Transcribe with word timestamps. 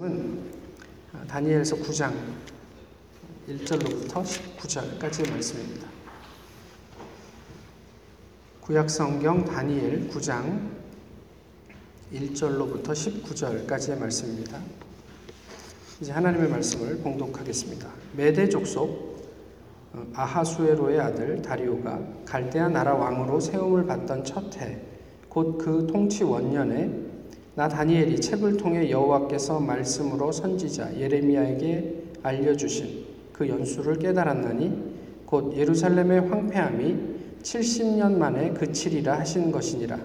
은 0.00 0.50
다니엘서 1.28 1.76
9장 1.76 2.14
1절로부터 3.46 4.24
19절까지의 4.24 5.30
말씀입니다. 5.30 5.86
구약 8.62 8.88
성경 8.88 9.44
다니엘 9.44 10.08
9장 10.08 10.70
1절로부터 12.10 12.86
19절까지의 12.86 13.98
말씀입니다. 13.98 14.62
이제 16.00 16.10
하나님의 16.10 16.48
말씀을 16.48 16.96
봉독하겠습니다. 17.00 17.86
메대 18.16 18.48
족속 18.48 19.28
어, 19.92 20.06
아하수에로의 20.14 21.00
아들 21.00 21.42
다리오가 21.42 22.00
갈대아 22.24 22.70
나라 22.70 22.94
왕으로 22.94 23.40
세움을 23.40 23.84
받던 23.84 24.24
첫 24.24 24.56
해, 24.56 24.80
곧 25.28 25.58
그 25.58 25.86
통치 25.86 26.24
원년에 26.24 27.01
나 27.54 27.68
다니엘이 27.68 28.18
책을 28.20 28.56
통해 28.56 28.90
여호와께서 28.90 29.60
말씀으로 29.60 30.32
선지자 30.32 30.98
예레미야에게 30.98 32.02
알려주신 32.22 33.04
그 33.32 33.46
연수를 33.46 33.98
깨달았나니 33.98 34.92
곧 35.26 35.54
예루살렘의 35.56 36.28
황폐함이 36.28 36.96
70년 37.42 38.16
만에 38.16 38.50
그치리라 38.50 39.18
하신 39.18 39.52
것이니라. 39.52 39.98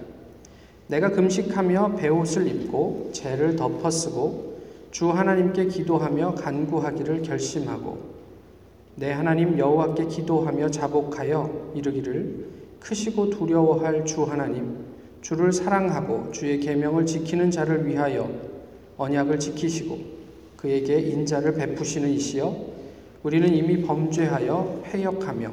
내가 0.88 1.10
금식하며 1.10 1.96
베옷을 1.96 2.46
입고 2.48 3.10
죄를 3.12 3.56
덮어쓰고 3.56 4.58
주 4.90 5.10
하나님께 5.10 5.66
기도하며 5.66 6.34
간구하기를 6.34 7.22
결심하고 7.22 7.98
내 8.96 9.12
하나님 9.12 9.58
여호와께 9.58 10.06
기도하며 10.06 10.70
자복하여 10.70 11.72
이르기를 11.74 12.46
크시고 12.80 13.30
두려워할 13.30 14.04
주 14.04 14.24
하나님 14.24 14.87
주를 15.20 15.52
사랑하고 15.52 16.30
주의 16.32 16.60
계명을 16.60 17.06
지키는 17.06 17.50
자를 17.50 17.86
위하여 17.86 18.30
언약을 18.96 19.38
지키시고 19.38 19.98
그에게 20.56 20.98
인자를 21.00 21.54
베푸시는 21.54 22.08
이시여 22.08 22.56
우리는 23.22 23.52
이미 23.54 23.82
범죄하여 23.82 24.82
패역하며 24.84 25.52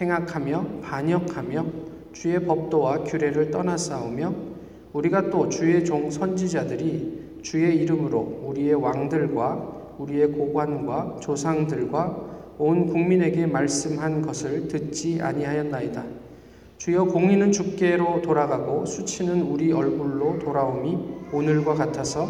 행악하며 0.00 0.66
반역하며 0.82 1.66
주의 2.12 2.38
법도와 2.44 3.04
규례를 3.04 3.50
떠나 3.50 3.76
싸우며 3.76 4.34
우리가 4.92 5.30
또 5.30 5.48
주의 5.48 5.84
종 5.84 6.10
선지자들이 6.10 7.40
주의 7.42 7.76
이름으로 7.78 8.42
우리의 8.46 8.74
왕들과 8.74 9.94
우리의 9.98 10.28
고관과 10.32 11.18
조상들과 11.20 12.54
온 12.58 12.86
국민에게 12.86 13.46
말씀한 13.46 14.22
것을 14.22 14.68
듣지 14.68 15.20
아니하였나이다. 15.20 16.04
주여 16.82 17.04
공의는 17.04 17.52
주께로 17.52 18.22
돌아가고 18.22 18.84
수치는 18.86 19.42
우리 19.42 19.70
얼굴로 19.70 20.40
돌아옴이 20.40 21.28
오늘과 21.32 21.74
같아서 21.74 22.26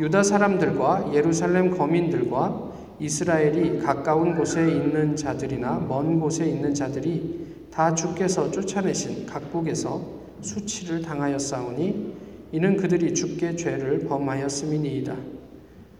유다 0.00 0.22
사람들과 0.22 1.10
예루살렘 1.12 1.68
거민들과 1.68 2.72
이스라엘이 2.98 3.80
가까운 3.80 4.36
곳에 4.36 4.66
있는 4.70 5.14
자들이나 5.14 5.84
먼 5.86 6.18
곳에 6.18 6.46
있는 6.46 6.72
자들이 6.72 7.66
다 7.70 7.94
주께서 7.94 8.50
쫓아내신 8.50 9.26
각국에서 9.26 10.00
수치를 10.40 11.02
당하였사오니 11.02 12.14
이는 12.52 12.78
그들이 12.78 13.12
주께 13.12 13.54
죄를 13.54 14.06
범하였음이니이다. 14.08 15.14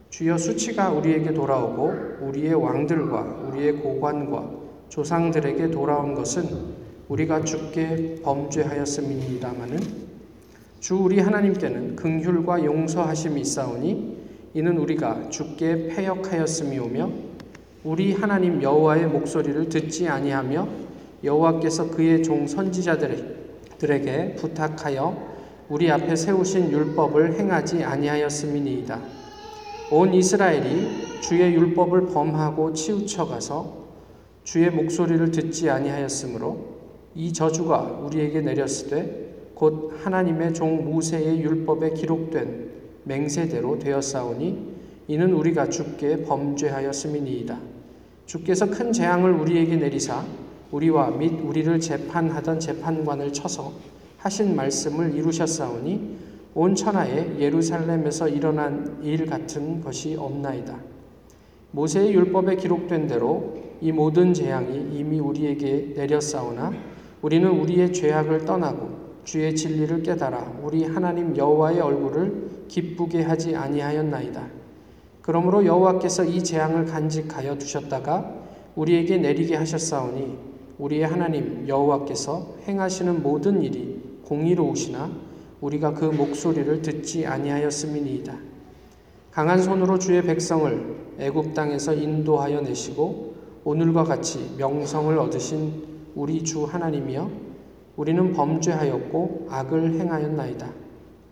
주여 0.09 0.39
수치가 0.39 0.91
우리에게 0.91 1.35
돌아오고 1.35 1.93
우리의 2.29 2.55
왕들과 2.55 3.51
우리의 3.51 3.73
고관과 3.83 4.53
조상들에게 4.89 5.71
돌아온 5.71 6.15
것은 6.15 6.84
우리가 7.09 7.45
주께 7.45 8.17
범죄하였음이니이다마는 8.23 9.79
주 10.81 10.97
우리 10.97 11.21
하나님께는 11.21 11.97
긍휼과 11.97 12.65
용서하심이 12.65 13.41
있사오니 13.41 14.25
이는 14.55 14.79
우리가 14.79 15.29
주께 15.31 15.89
패역하였음이오며 15.89 17.11
우리 17.85 18.13
하나님 18.13 18.63
여호와의 18.63 19.07
목소리를 19.07 19.69
듣지 19.69 20.09
아니하며 20.09 20.69
여호와께서 21.23 21.91
그의 21.91 22.23
종 22.23 22.47
선지자들에게 22.47 24.37
부탁하여 24.37 25.35
우리 25.69 25.91
앞에 25.91 26.15
세우신 26.15 26.71
율법을 26.71 27.39
행하지 27.39 27.83
아니하였음이니이다. 27.83 29.01
온 29.91 30.15
이스라엘이 30.15 31.21
주의 31.21 31.55
율법을 31.55 32.07
범하고 32.07 32.73
치우쳐 32.75 33.27
가서 33.27 33.85
주의 34.45 34.71
목소리를 34.71 35.31
듣지 35.31 35.71
아니하였으므로 35.71 36.74
이 37.15 37.33
저주가 37.33 38.01
우리에게 38.03 38.41
내렸으되 38.41 39.53
곧 39.55 39.93
하나님의 40.03 40.53
종 40.55 40.85
모세의 40.85 41.41
율법에 41.41 41.91
기록된 41.91 42.71
맹세대로 43.05 43.79
되었사오니 43.79 44.75
이는 45.09 45.33
우리가 45.33 45.69
주께 45.69 46.23
범죄하였음이니이다. 46.23 47.59
주께서 48.27 48.67
큰 48.67 48.93
재앙을 48.93 49.33
우리에게 49.33 49.77
내리사 49.77 50.25
우리와 50.71 51.11
및 51.11 51.41
우리를 51.41 51.79
재판하던 51.79 52.59
재판관을 52.59 53.33
쳐서 53.33 53.73
하신 54.19 54.57
말씀을 54.57 55.15
이루셨사오니 55.15 56.17
온 56.55 56.75
천하에 56.75 57.39
예루살렘에서 57.39 58.29
일어난 58.29 58.99
일 59.03 59.27
같은 59.27 59.81
것이 59.81 60.17
없나이다. 60.17 60.79
모세의 61.73 62.15
율법에 62.15 62.57
기록된 62.57 63.07
대로 63.07 63.57
이 63.81 63.93
모든 63.93 64.33
재앙이 64.33 64.99
이미 64.99 65.21
우리에게 65.21 65.93
내렸사오나 65.97 66.73
우리는 67.25 67.49
우리의 67.49 67.91
죄악을 67.95 68.45
떠나고 68.45 68.87
주의 69.25 69.57
진리를 69.57 70.03
깨달아 70.03 70.59
우리 70.63 70.85
하나님 70.85 71.35
여호와의 71.35 71.81
얼굴을 71.81 72.67
기쁘게 72.69 73.23
하지 73.23 73.57
아니하였나이다. 73.57 74.47
그러므로 75.23 75.65
여호와께서 75.65 76.25
이 76.25 76.45
재앙을 76.45 76.85
간직하여 76.85 77.57
두셨다가 77.57 78.31
우리에게 78.77 79.17
내리게 79.17 79.57
하셨사오니 79.57 80.37
우리의 80.77 81.07
하나님 81.07 81.67
여호와께서 81.67 82.57
행하시는 82.69 83.23
모든 83.23 83.63
일이 83.63 84.03
공의로우시나 84.27 85.11
우리가 85.63 85.95
그 85.95 86.05
목소리를 86.05 86.83
듣지 86.83 87.25
아니하였음이니이다. 87.25 88.37
강한 89.31 89.63
손으로 89.63 89.99
주의 89.99 90.23
백성을 90.23 90.95
애굽 91.19 91.55
땅에서 91.55 91.95
인도하여 91.95 92.61
내시고 92.61 93.33
오늘과 93.65 94.05
같이 94.05 94.55
명성을 94.59 95.19
얻으신 95.19 95.94
우리 96.15 96.43
주 96.43 96.65
하나님이여 96.65 97.31
우리는 97.97 98.33
범죄하였고 98.33 99.47
악을 99.51 99.95
행하였나이다. 99.95 100.73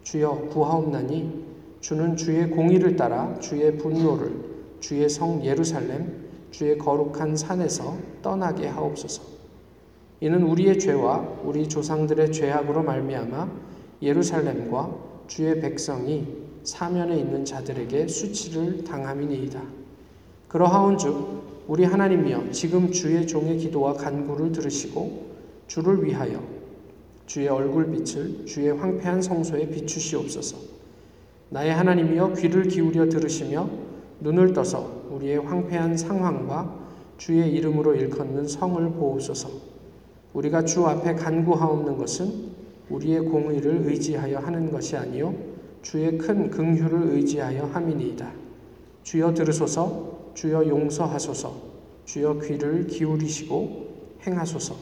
주여 0.02 0.48
구하옵나니 0.50 1.42
주는 1.80 2.16
주의 2.16 2.48
공의를 2.50 2.96
따라 2.96 3.38
주의 3.40 3.76
분노를 3.76 4.32
주의 4.80 5.08
성 5.08 5.44
예루살렘 5.44 6.22
주의 6.50 6.76
거룩한 6.78 7.36
산에서 7.36 7.96
떠나게 8.22 8.68
하옵소서. 8.68 9.22
이는 10.20 10.42
우리의 10.44 10.78
죄와 10.78 11.40
우리 11.42 11.68
조상들의 11.68 12.32
죄악으로 12.32 12.82
말미암아 12.82 13.50
예루살렘과 14.02 14.94
주의 15.26 15.60
백성이 15.60 16.26
사면에 16.62 17.18
있는 17.18 17.44
자들에게 17.44 18.06
수치를 18.06 18.84
당함이니이다. 18.84 19.60
그러하온즉 20.46 21.41
우리 21.68 21.84
하나님이여 21.84 22.50
지금 22.50 22.90
주의 22.90 23.26
종의 23.26 23.58
기도와 23.58 23.94
간구를 23.94 24.52
들으시고 24.52 25.32
주를 25.68 26.04
위하여 26.04 26.42
주의 27.26 27.48
얼굴빛을 27.48 28.46
주의 28.46 28.68
황폐한 28.70 29.22
성소에 29.22 29.68
비추시옵소서. 29.70 30.56
나의 31.50 31.72
하나님이여 31.72 32.34
귀를 32.34 32.64
기울여 32.64 33.08
들으시며 33.08 33.68
눈을 34.20 34.52
떠서 34.52 35.04
우리의 35.10 35.38
황폐한 35.38 35.96
상황과 35.96 36.80
주의 37.16 37.52
이름으로 37.52 37.94
일컫는 37.94 38.48
성을 38.48 38.90
보옵소서. 38.90 39.50
우리가 40.34 40.64
주 40.64 40.86
앞에 40.86 41.14
간구하옵는 41.14 41.96
것은 41.96 42.52
우리의 42.90 43.20
공의를 43.20 43.82
의지하여 43.86 44.38
하는 44.38 44.70
것이 44.70 44.96
아니요 44.96 45.34
주의 45.82 46.18
큰 46.18 46.50
긍휼을 46.50 47.12
의지하여 47.14 47.66
함이니이다. 47.66 48.32
주여 49.04 49.34
들으소서 49.34 50.11
주여 50.34 50.66
용서하소서. 50.66 51.72
주여 52.04 52.40
귀를 52.40 52.86
기울이시고 52.86 54.18
행하소서. 54.26 54.76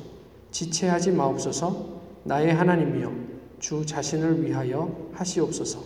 지체하지 0.50 1.12
마옵소서. 1.12 2.00
나의 2.24 2.54
하나님이여 2.54 3.12
주 3.58 3.84
자신을 3.84 4.44
위하여 4.44 5.10
하시옵소서. 5.12 5.82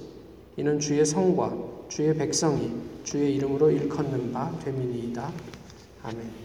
이는 0.56 0.78
주의 0.78 1.04
성과 1.04 1.56
주의 1.88 2.14
백성이 2.14 2.72
주의 3.02 3.36
이름으로 3.36 3.70
일컫는 3.70 4.32
바 4.32 4.56
됨이니이다. 4.60 5.32
아멘. 6.02 6.44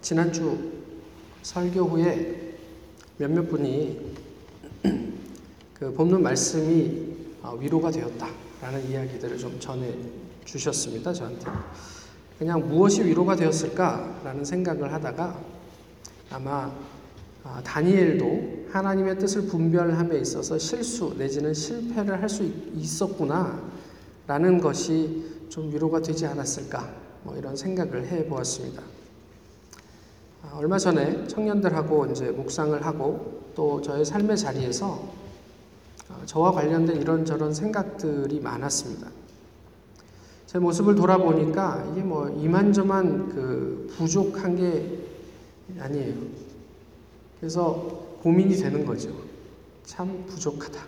지난주 0.00 0.72
설교 1.42 1.80
후에 1.84 2.56
몇몇 3.16 3.48
분이 3.48 4.14
그 5.74 5.92
본문 5.92 6.22
말씀이 6.22 7.14
위로가 7.58 7.90
되었다라는 7.90 8.88
이야기들을 8.88 9.36
좀 9.38 9.58
전해 9.58 9.92
주셨습니다. 10.44 11.12
저한테. 11.12 11.46
그냥 12.38 12.66
무엇이 12.68 13.04
위로가 13.04 13.36
되었을까라는 13.36 14.44
생각을 14.44 14.92
하다가 14.92 15.38
아마 16.30 16.72
다니엘도 17.62 18.70
하나님의 18.72 19.18
뜻을 19.18 19.46
분별함에 19.46 20.18
있어서 20.18 20.58
실수 20.58 21.14
내지는 21.16 21.52
실패를 21.54 22.20
할 22.20 22.28
수 22.28 22.50
있었구나 22.74 23.60
라는 24.26 24.58
것이 24.58 25.24
좀 25.48 25.72
위로가 25.72 26.00
되지 26.00 26.26
않았을까 26.26 26.90
뭐 27.22 27.36
이런 27.36 27.54
생각을 27.54 28.06
해 28.06 28.26
보았습니다. 28.26 28.82
아, 30.42 30.56
얼마 30.56 30.78
전에 30.78 31.26
청년들하고 31.26 32.06
이제 32.06 32.30
묵상을 32.30 32.84
하고 32.84 33.42
또 33.54 33.80
저의 33.82 34.04
삶의 34.04 34.36
자리에서 34.36 34.88
어, 34.88 35.23
저와 36.26 36.52
관련된 36.52 37.00
이런저런 37.00 37.52
생각들이 37.52 38.40
많았습니다. 38.40 39.08
제 40.46 40.58
모습을 40.58 40.94
돌아보니까 40.94 41.90
이게 41.92 42.02
뭐 42.02 42.28
이만저만 42.28 43.30
그 43.30 43.92
부족한 43.96 44.56
게 44.56 44.98
아니에요. 45.78 46.14
그래서 47.40 48.16
고민이 48.22 48.56
되는 48.56 48.86
거죠. 48.86 49.10
참 49.84 50.24
부족하다. 50.26 50.80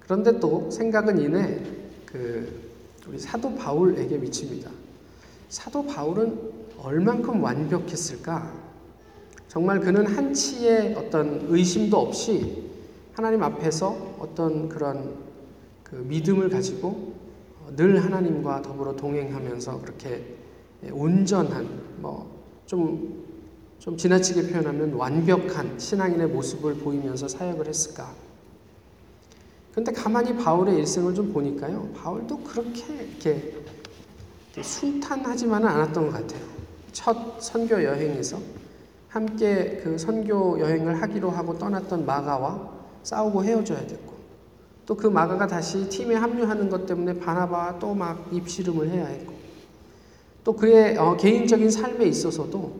그런데 0.00 0.40
또 0.40 0.70
생각은 0.70 1.20
이내 1.20 1.62
그 2.06 2.70
우리 3.06 3.18
사도 3.18 3.54
바울에게 3.54 4.18
미칩니다. 4.18 4.70
사도 5.48 5.84
바울은 5.84 6.38
얼만큼 6.78 7.42
완벽했을까? 7.42 8.52
정말 9.48 9.80
그는 9.80 10.06
한치의 10.06 10.94
어떤 10.94 11.46
의심도 11.48 11.98
없이 11.98 12.69
하나님 13.20 13.42
앞에서 13.42 14.16
어떤 14.18 14.70
그런 14.70 15.14
그 15.84 15.94
믿음을 15.94 16.48
가지고 16.48 17.12
늘 17.76 18.02
하나님과 18.02 18.62
더불어 18.62 18.96
동행하면서 18.96 19.82
그렇게 19.82 20.36
온전한 20.90 21.68
뭐좀 21.98 23.26
좀 23.78 23.96
지나치게 23.98 24.50
표현하면 24.50 24.94
완벽한 24.94 25.78
신앙인의 25.78 26.28
모습을 26.28 26.76
보이면서 26.76 27.28
사역을 27.28 27.68
했을까? 27.68 28.10
근데 29.74 29.92
가만히 29.92 30.34
바울의 30.38 30.78
일생을 30.78 31.14
좀 31.14 31.30
보니까요. 31.30 31.90
바울도 31.94 32.38
그렇게 32.38 33.02
이렇게 33.02 33.54
순탄하지만은 34.62 35.68
않았던 35.68 36.06
것 36.06 36.12
같아요. 36.12 36.42
첫 36.92 37.38
선교 37.38 37.84
여행에서 37.84 38.38
함께 39.08 39.78
그 39.84 39.98
선교 39.98 40.58
여행을 40.58 41.02
하기로 41.02 41.30
하고 41.30 41.58
떠났던 41.58 42.06
마가와 42.06 42.79
싸우고 43.02 43.44
헤어져야 43.44 43.86
됐고 43.86 44.10
또 44.86 44.96
그 44.96 45.06
마가가 45.06 45.46
다시 45.46 45.88
팀에 45.88 46.16
합류하는 46.16 46.68
것 46.68 46.84
때문에 46.86 47.18
바나바와 47.20 47.78
또 47.78 47.94
막 47.94 48.28
입씨름을 48.32 48.90
해야 48.90 49.06
했고 49.06 49.32
또 50.42 50.54
그의 50.54 50.96
어, 50.98 51.16
개인적인 51.16 51.70
삶에 51.70 52.06
있어서도 52.06 52.72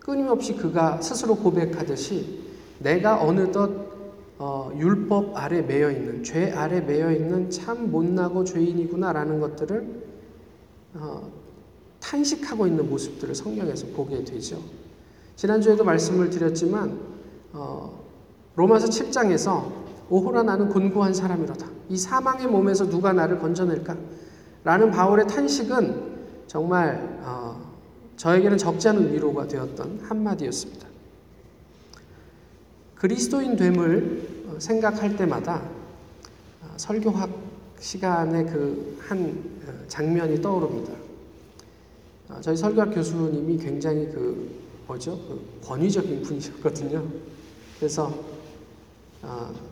끊임없이 0.00 0.54
그가 0.54 1.00
스스로 1.02 1.36
고백하듯이 1.36 2.40
내가 2.78 3.22
어느덧 3.22 3.88
어, 4.38 4.70
율법 4.78 5.36
아래 5.36 5.60
매여 5.62 5.90
있는 5.90 6.22
죄 6.22 6.52
아래 6.52 6.80
매여 6.80 7.12
있는 7.12 7.50
참 7.50 7.90
못나고 7.90 8.44
죄인이구나라는 8.44 9.40
것들을 9.40 10.02
어, 10.94 11.30
탄식하고 12.00 12.66
있는 12.66 12.88
모습들을 12.88 13.34
성경에서 13.34 13.88
보게 13.88 14.24
되죠. 14.24 14.62
지난주에도 15.36 15.84
말씀을 15.84 16.30
드렸지만 16.30 16.98
어, 17.52 18.07
로마서 18.58 18.88
7장에서 18.88 19.70
오호라 20.10 20.42
나는 20.42 20.68
곤고한 20.68 21.14
사람이로다. 21.14 21.64
이 21.90 21.96
사망의 21.96 22.48
몸에서 22.48 22.88
누가 22.88 23.12
나를 23.12 23.38
건져낼까? 23.38 23.96
라는 24.64 24.90
바울의 24.90 25.28
탄식은 25.28 26.18
정말 26.48 27.20
어, 27.22 27.72
저에게는 28.16 28.58
적지 28.58 28.88
않은 28.88 29.12
위로가 29.12 29.46
되었던 29.46 30.00
한마디였습니다. 30.02 30.88
그리스도인 32.96 33.54
됨을 33.54 34.46
어, 34.48 34.56
생각할 34.58 35.16
때마다 35.16 35.62
어, 36.60 36.74
설교학 36.76 37.30
시간의 37.78 38.46
그한 38.46 39.44
어, 39.68 39.72
장면이 39.86 40.42
떠오릅니다. 40.42 40.94
저희 42.40 42.56
설교학 42.56 42.92
교수님이 42.92 43.56
굉장히 43.58 44.06
그 44.06 44.50
뭐죠? 44.88 45.12
그 45.12 45.60
권위적인 45.64 46.22
분이셨거든요. 46.26 47.06
그래서 47.78 48.37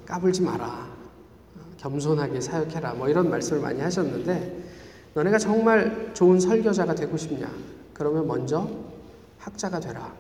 까불지 0.05 0.43
마라. 0.43 0.95
겸손하게 1.77 2.41
사역해라. 2.41 2.95
뭐 2.95 3.09
이런 3.09 3.31
말씀을 3.31 3.63
많이 3.63 3.81
하셨는데 3.81 4.65
너네가 5.15 5.39
정말 5.39 6.11
좋은 6.15 6.41
설교자가 6.41 6.95
되고 6.95 7.17
싶냐? 7.17 7.51
그러면 7.95 8.27
먼저 8.27 8.69
학자가 9.39 9.81
되라. 9.81 10.13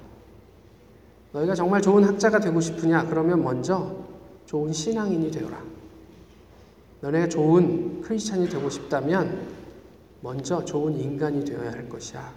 너희가 1.33 1.55
정말 1.55 1.83
좋은 1.83 2.05
학자가 2.05 2.39
되고 2.39 2.61
싶으냐? 2.61 3.07
그러면 3.07 3.43
먼저 3.43 3.97
좋은 4.47 4.73
신앙인이 4.73 5.31
되어라. 5.31 5.63
너네가 7.01 7.29
좋은 7.29 8.01
크리스찬이 8.01 8.49
되고 8.49 8.71
싶다면 8.71 9.57
먼저 10.23 10.65
좋은 10.65 10.99
인간이 10.99 11.45
되어야 11.45 11.73
할 11.73 11.89
것이야. 11.89 12.33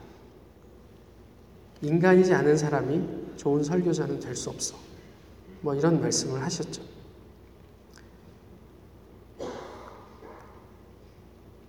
인간이지 1.81 2.33
않은 2.33 2.57
사람이 2.57 3.35
좋은 3.37 3.63
설교자는 3.63 4.19
될 4.19 4.35
수 4.35 4.49
없어. 4.49 4.88
뭐 5.61 5.75
이런 5.75 6.01
말씀을 6.01 6.41
하셨죠. 6.41 6.81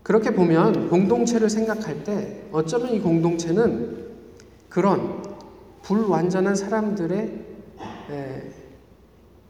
그렇게 0.02 0.30
보면 0.30 0.88
공동체를 0.88 1.48
생각할 1.48 2.02
때 2.02 2.44
어쩌면 2.50 2.92
이 2.92 3.00
공동체는 3.00 4.08
그런 4.68 5.22
불완전한 5.82 6.56
사람들의 6.56 7.46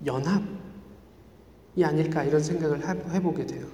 연합이 0.04 0.44
아닐까 1.82 2.24
이런 2.24 2.42
생각을 2.42 2.82
해보게 2.86 3.46
돼요. 3.46 3.66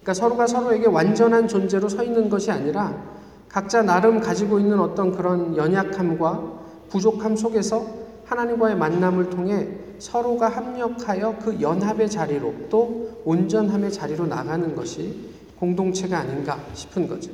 그러니까 0.00 0.14
서로가 0.14 0.46
서로에게 0.46 0.86
완전한 0.86 1.48
존재로 1.48 1.88
서 1.88 2.02
있는 2.02 2.28
것이 2.28 2.50
아니라 2.50 3.02
각자 3.48 3.82
나름 3.82 4.20
가지고 4.20 4.58
있는 4.58 4.80
어떤 4.80 5.12
그런 5.12 5.56
연약함과 5.56 6.52
부족함 6.88 7.36
속에서 7.36 7.86
하나님과의 8.24 8.76
만남을 8.76 9.30
통해 9.30 9.68
서로가 9.98 10.48
합력하여 10.48 11.38
그 11.38 11.60
연합의 11.60 12.10
자리로 12.10 12.54
또 12.68 13.20
온전함의 13.24 13.92
자리로 13.92 14.26
나가는 14.26 14.74
것이 14.74 15.30
공동체가 15.58 16.18
아닌가 16.18 16.62
싶은 16.74 17.08
거죠. 17.08 17.30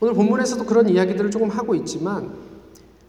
오늘 0.00 0.14
본문에서도 0.14 0.64
그런 0.64 0.88
이야기들을 0.88 1.30
조금 1.30 1.48
하고 1.48 1.74
있지만 1.76 2.34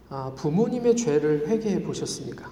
아, 0.10 0.32
부모님의 0.36 0.96
죄를 0.96 1.48
회개해 1.48 1.82
보셨습니까? 1.82 2.52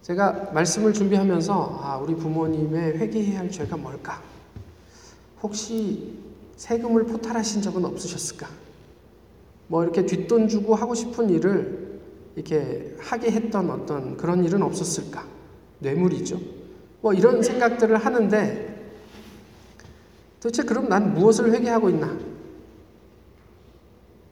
제가 0.00 0.50
말씀을 0.52 0.94
준비하면서 0.94 1.80
아, 1.82 1.96
우리 1.98 2.14
부모님의 2.14 2.98
회개해야 2.98 3.40
할 3.40 3.50
죄가 3.50 3.76
뭘까? 3.76 4.22
혹시 5.42 6.18
세금을 6.56 7.04
포탈하신 7.04 7.60
적은 7.60 7.84
없으셨을까? 7.84 8.63
뭐 9.68 9.82
이렇게 9.82 10.04
뒷돈 10.04 10.48
주고 10.48 10.74
하고 10.74 10.94
싶은 10.94 11.30
일을 11.30 12.00
이렇게 12.36 12.94
하게 12.98 13.30
했던 13.30 13.70
어떤 13.70 14.16
그런 14.16 14.44
일은 14.44 14.62
없었을까? 14.62 15.26
뇌물이죠. 15.78 16.40
뭐 17.00 17.12
이런 17.12 17.42
생각들을 17.42 17.96
하는데 17.96 18.74
도대체 20.40 20.62
그럼 20.62 20.88
난 20.88 21.14
무엇을 21.14 21.52
회개하고 21.52 21.90
있나? 21.90 22.18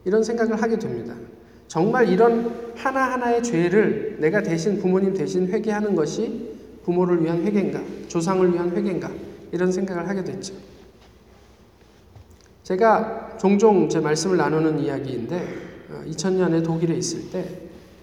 이런 0.05 0.23
생각을 0.23 0.61
하게 0.61 0.79
됩니다. 0.79 1.15
정말 1.69 2.09
이런 2.09 2.75
하나하나의 2.77 3.43
죄를 3.43 4.17
내가 4.21 4.43
대신 4.43 4.79
부모님 4.79 5.15
대신 5.15 5.49
회개하는 5.49 5.95
것이 5.95 6.53
부모를 6.85 7.23
위한 7.23 7.43
회개인가? 7.43 7.81
조상을 8.09 8.53
위한 8.53 8.77
회개인가? 8.77 9.11
이런 9.53 9.71
생각을 9.71 10.09
하게 10.09 10.25
됐죠. 10.25 10.55
제가 12.63 13.37
종종 13.39 13.89
제 13.89 14.01
말씀을 14.01 14.37
나누는 14.37 14.81
이야기인데 14.81 15.47
2000년에 16.07 16.61
어, 16.61 16.63
독일에 16.63 16.95
있을 16.95 17.31
때 17.31 17.63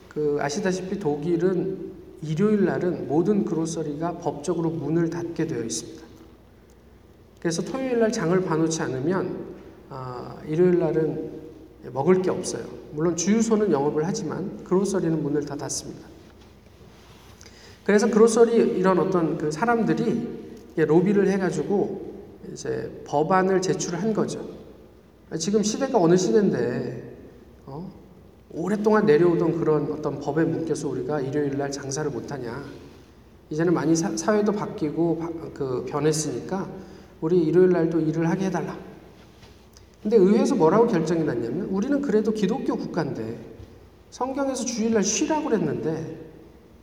그 0.10 0.38
아시다시피 0.42 1.00
독일은 1.00 1.92
일요일 2.22 2.66
날은 2.66 3.08
모든 3.08 3.46
그로서리가 3.46 4.18
법적으로 4.18 4.70
문을 4.70 5.10
닫게 5.10 5.48
되어 5.48 5.64
있습니다. 5.64 6.04
그래서 7.40 7.62
토요일 7.62 8.00
날 8.00 8.12
장을 8.12 8.38
봐놓지 8.42 8.82
않으면 8.82 9.46
아, 9.90 10.36
일요일 10.46 10.80
날은 10.80 11.40
먹을 11.94 12.22
게 12.22 12.30
없어요. 12.30 12.66
물론 12.92 13.16
주유소는 13.16 13.72
영업을 13.72 14.06
하지만 14.06 14.62
그로서리는 14.66 15.24
문을 15.24 15.46
다 15.46 15.56
닫습니다. 15.56 16.06
그래서 17.86 18.10
그로서리 18.10 18.78
이런 18.78 19.00
어떤 19.00 19.38
그 19.38 19.52
사람들이 19.52 20.74
로비를 20.76 21.30
해가지고 21.30 22.09
이제 22.52 23.04
법안을 23.06 23.62
제출한 23.62 24.14
거죠. 24.14 24.48
지금 25.38 25.62
시대가 25.62 26.00
어느 26.00 26.18
시대인데 26.18 27.18
어? 27.66 27.92
오랫동안 28.52 29.06
내려오던 29.06 29.60
그런 29.60 29.92
어떤 29.92 30.20
법에 30.20 30.44
묶여서 30.44 30.90
우리가 30.90 31.22
일요일 31.22 31.58
날 31.58 31.72
장사를 31.72 32.10
못하냐. 32.10 32.64
이제는 33.52 33.74
많이 33.74 33.96
사, 33.96 34.34
회도 34.34 34.52
바뀌고 34.52 35.20
바, 35.20 35.30
그 35.54 35.86
변했으니까 35.88 36.68
우리 37.22 37.40
일요일 37.40 37.70
날도 37.70 38.00
일을 38.00 38.30
하게 38.30 38.46
해달라. 38.46 38.78
근데 40.02 40.18
의회에서 40.18 40.56
뭐라고 40.56 40.88
결정이 40.88 41.24
났냐면 41.24 41.68
우리는 41.70 42.02
그래도 42.02 42.32
기독교 42.32 42.76
국가인데 42.76 43.38
성경에서 44.10 44.66
주일날 44.66 45.04
쉬라고 45.04 45.46
그랬는데 45.46 46.30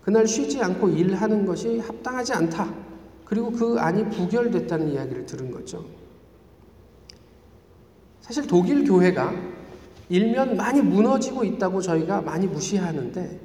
그날 0.05 0.27
쉬지 0.29 0.63
않고 0.63 0.91
일하는 0.91 1.47
것이 1.47 1.79
합당하지 1.79 2.33
않다. 2.35 2.86
그리고 3.27 3.51
그 3.51 3.79
안이 3.79 4.09
부결됐다는 4.09 4.93
이야기를 4.93 5.27
들은 5.27 5.51
거죠. 5.51 5.85
사실 8.21 8.47
독일 8.47 8.85
교회가 8.85 9.35
일면 10.09 10.57
많이 10.57 10.81
무너지고 10.81 11.45
있다고 11.45 11.81
저희가 11.81 12.23
많이 12.23 12.47
무시하는데 12.47 13.41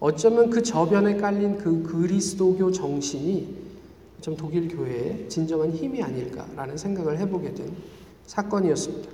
어쩌면 0.00 0.50
그 0.50 0.62
저변에 0.62 1.16
깔린 1.16 1.58
그 1.58 1.82
그리스도교 1.84 2.72
정신이 2.72 3.56
좀 4.20 4.36
독일 4.36 4.68
교회의 4.68 5.28
진정한 5.28 5.70
힘이 5.72 6.02
아닐까라는 6.02 6.76
생각을 6.76 7.18
해보게 7.18 7.54
된 7.54 7.74
사건이었습니다. 8.26 9.10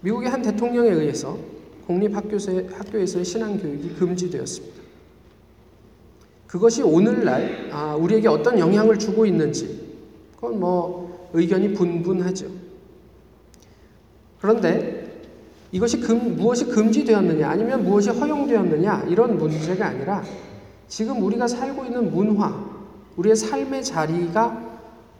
미국의 0.00 0.30
한 0.30 0.42
대통령에 0.42 0.90
의해서 0.90 1.38
공립학교에서의 1.86 3.24
신앙교육이 3.24 3.94
금지되었습니다. 3.94 4.87
그것이 6.48 6.82
오늘날 6.82 7.68
아, 7.70 7.94
우리에게 7.94 8.26
어떤 8.26 8.58
영향을 8.58 8.98
주고 8.98 9.24
있는지 9.26 9.86
그건 10.34 10.58
뭐 10.58 11.30
의견이 11.34 11.74
분분하죠. 11.74 12.46
그런데 14.40 15.20
이것이 15.70 16.00
금, 16.00 16.36
무엇이 16.36 16.64
금지되었느냐 16.64 17.48
아니면 17.50 17.84
무엇이 17.84 18.08
허용되었느냐 18.08 19.04
이런 19.08 19.36
문제가 19.36 19.88
아니라 19.88 20.24
지금 20.88 21.22
우리가 21.22 21.46
살고 21.46 21.84
있는 21.84 22.10
문화, 22.10 22.64
우리의 23.16 23.36
삶의 23.36 23.84
자리가 23.84 24.68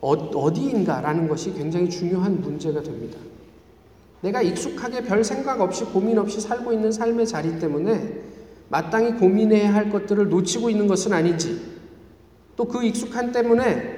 어, 0.01 0.13
어디인가라는 0.13 1.29
것이 1.29 1.53
굉장히 1.53 1.91
중요한 1.91 2.41
문제가 2.41 2.83
됩니다. 2.83 3.19
내가 4.23 4.41
익숙하게 4.41 5.03
별 5.03 5.23
생각 5.23 5.61
없이 5.61 5.85
고민 5.85 6.19
없이 6.19 6.41
살고 6.41 6.73
있는 6.73 6.91
삶의 6.91 7.27
자리 7.27 7.59
때문에 7.59 8.28
마땅히 8.69 9.13
고민해야 9.15 9.73
할 9.73 9.91
것들을 9.91 10.29
놓치고 10.29 10.71
있는 10.71 10.87
것은 10.87 11.13
아닌지 11.13 11.79
또 12.57 12.65
그 12.65 12.85
익숙한 12.85 13.33
때문에 13.33 13.97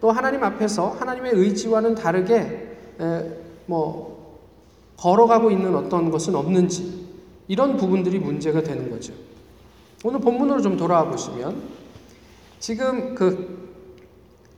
또 0.00 0.10
하나님 0.10 0.44
앞에서 0.44 0.90
하나님의 0.90 1.32
의지와는 1.34 1.94
다르게 1.94 2.76
에, 3.00 3.38
뭐 3.66 4.42
걸어가고 4.98 5.50
있는 5.50 5.74
어떤 5.74 6.10
것은 6.10 6.34
없는지 6.34 7.06
이런 7.48 7.76
부분들이 7.76 8.18
문제가 8.18 8.62
되는 8.62 8.90
거죠. 8.90 9.14
오늘 10.04 10.20
본문으로 10.20 10.60
좀 10.60 10.76
돌아와 10.76 11.08
보시면 11.08 11.62
지금 12.60 13.14
그 13.14 13.64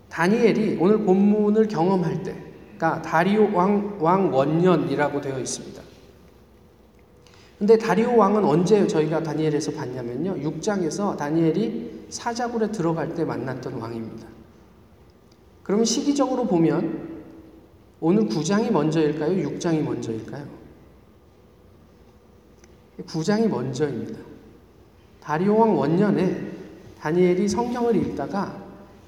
다니엘이 0.09 0.79
오늘 0.81 0.99
본문을 0.99 1.69
경험할 1.69 2.23
때 2.23 2.37
그러니까 2.77 3.03
다리오 3.03 3.55
왕, 3.55 3.97
왕 4.01 4.33
원년이라고 4.35 5.21
되어 5.21 5.39
있습니다. 5.39 5.83
근데 7.59 7.79
다리오 7.79 8.17
왕은 8.17 8.45
언제 8.45 8.87
저희가 8.87 9.23
다니엘에서 9.23 9.73
봤냐면요. 9.73 10.37
6장에서 10.37 11.17
다니엘이 11.17 12.07
사자굴에 12.11 12.71
들어갈 12.71 13.15
때 13.15 13.25
만났던 13.25 13.75
왕입니다. 13.75 14.29
그러면 15.63 15.85
시기적으로 15.85 16.47
보면 16.47 17.17
오늘 18.01 18.29
9장이 18.29 18.71
먼저일까요? 18.71 19.49
6장이 19.49 19.83
먼저일까요? 19.83 20.47
9장이 23.07 23.49
먼저입니다. 23.49 24.19
다리오 25.21 25.59
왕 25.59 25.77
원년에 25.77 26.53
다니엘이 27.01 27.49
성경을 27.49 27.97
읽다가 27.97 28.63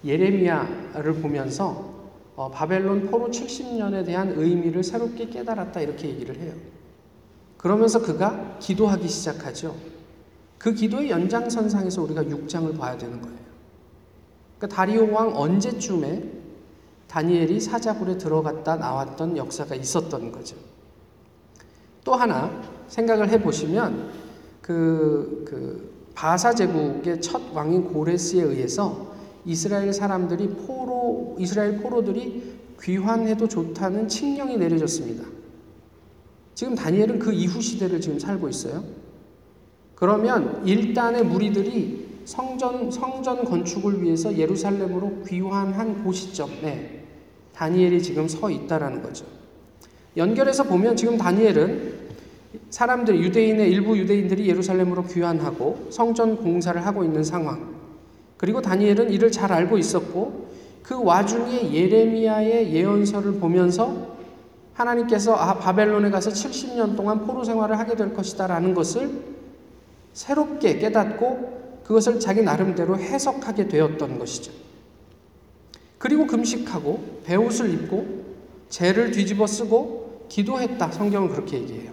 예레미야를 0.04 1.14
보면서 1.20 1.88
어, 2.34 2.50
바벨론 2.50 3.06
포로 3.06 3.28
70년에 3.28 4.06
대한 4.06 4.32
의미를 4.36 4.82
새롭게 4.82 5.28
깨달았다 5.28 5.80
이렇게 5.80 6.08
얘기를 6.08 6.36
해요. 6.38 6.52
그러면서 7.58 8.00
그가 8.00 8.56
기도하기 8.60 9.06
시작하죠. 9.06 9.76
그 10.58 10.72
기도의 10.72 11.10
연장선상에서 11.10 12.02
우리가 12.02 12.22
6장을 12.24 12.76
봐야 12.78 12.96
되는 12.96 13.20
거예요. 13.20 13.36
그러니까 14.58 14.76
다리오 14.76 15.12
왕 15.12 15.36
언제쯤에 15.36 16.38
다니엘이 17.08 17.60
사자굴에 17.60 18.18
들어갔다 18.18 18.76
나왔던 18.76 19.36
역사가 19.36 19.74
있었던 19.74 20.32
거죠. 20.32 20.56
또 22.04 22.14
하나 22.14 22.62
생각을 22.88 23.28
해보시면 23.30 24.10
그, 24.62 25.44
그 25.46 26.10
바사 26.14 26.54
제국의 26.54 27.20
첫 27.20 27.40
왕인 27.52 27.92
고레스에 27.92 28.42
의해서 28.42 29.08
이스라엘 29.44 29.92
사람들이 29.92 30.48
포로 30.48 31.36
이스라엘 31.38 31.78
포로들이 31.80 32.58
귀환해도 32.80 33.48
좋다는 33.48 34.08
칙령이 34.08 34.56
내려졌습니다. 34.56 35.37
지금 36.58 36.74
다니엘은 36.74 37.20
그 37.20 37.32
이후 37.32 37.60
시대를 37.60 38.00
지금 38.00 38.18
살고 38.18 38.48
있어요. 38.48 38.82
그러면 39.94 40.60
일단의 40.66 41.24
무리들이 41.24 42.22
성전 42.24 42.90
성전 42.90 43.44
건축을 43.44 44.02
위해서 44.02 44.36
예루살렘으로 44.36 45.22
귀환한 45.22 46.02
그 46.02 46.12
시점에 46.12 47.04
다니엘이 47.54 48.02
지금 48.02 48.26
서 48.26 48.50
있다라는 48.50 49.02
거죠. 49.02 49.24
연결해서 50.16 50.64
보면 50.64 50.96
지금 50.96 51.16
다니엘은 51.16 51.92
사람들 52.70 53.22
유대인의 53.22 53.70
일부 53.70 53.96
유대인들이 53.96 54.48
예루살렘으로 54.48 55.04
귀환하고 55.04 55.86
성전 55.90 56.38
공사를 56.38 56.84
하고 56.84 57.04
있는 57.04 57.22
상황. 57.22 57.72
그리고 58.36 58.60
다니엘은 58.60 59.12
이를 59.12 59.30
잘 59.30 59.52
알고 59.52 59.78
있었고 59.78 60.48
그 60.82 61.00
와중에 61.00 61.72
예레미야의 61.72 62.74
예언서를 62.74 63.34
보면서 63.34 64.17
하나님께서 64.78 65.34
아 65.34 65.58
바벨론에 65.58 66.10
가서 66.10 66.30
70년 66.30 66.96
동안 66.96 67.26
포로 67.26 67.44
생활을 67.44 67.78
하게 67.78 67.96
될 67.96 68.14
것이다라는 68.14 68.74
것을 68.74 69.10
새롭게 70.12 70.78
깨닫고 70.78 71.80
그것을 71.84 72.20
자기 72.20 72.42
나름대로 72.42 72.96
해석하게 72.96 73.68
되었던 73.68 74.18
것이죠. 74.18 74.52
그리고 75.98 76.26
금식하고 76.26 77.22
배옷을 77.24 77.74
입고 77.74 78.24
죄를 78.68 79.10
뒤집어 79.10 79.46
쓰고 79.46 80.26
기도했다. 80.28 80.92
성경은 80.92 81.30
그렇게 81.30 81.58
얘기해요. 81.58 81.92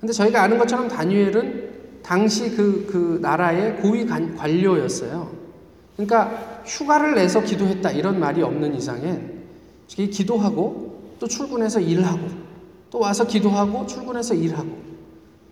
근데 0.00 0.12
저희가 0.12 0.42
아는 0.42 0.58
것처럼 0.58 0.88
다니엘은 0.88 1.70
당시 2.02 2.50
그, 2.56 2.86
그 2.90 3.18
나라의 3.22 3.76
고위 3.76 4.04
관료였어요. 4.04 5.30
그러니까 5.96 6.62
휴가를 6.66 7.14
내서 7.14 7.42
기도했다 7.42 7.92
이런 7.92 8.18
말이 8.18 8.42
없는 8.42 8.74
이상엔 8.74 9.42
기도하고 9.86 10.91
또 11.22 11.28
출근해서 11.28 11.78
일하고 11.78 12.18
또 12.90 12.98
와서 12.98 13.24
기도하고 13.24 13.86
출근해서 13.86 14.34
일하고 14.34 14.70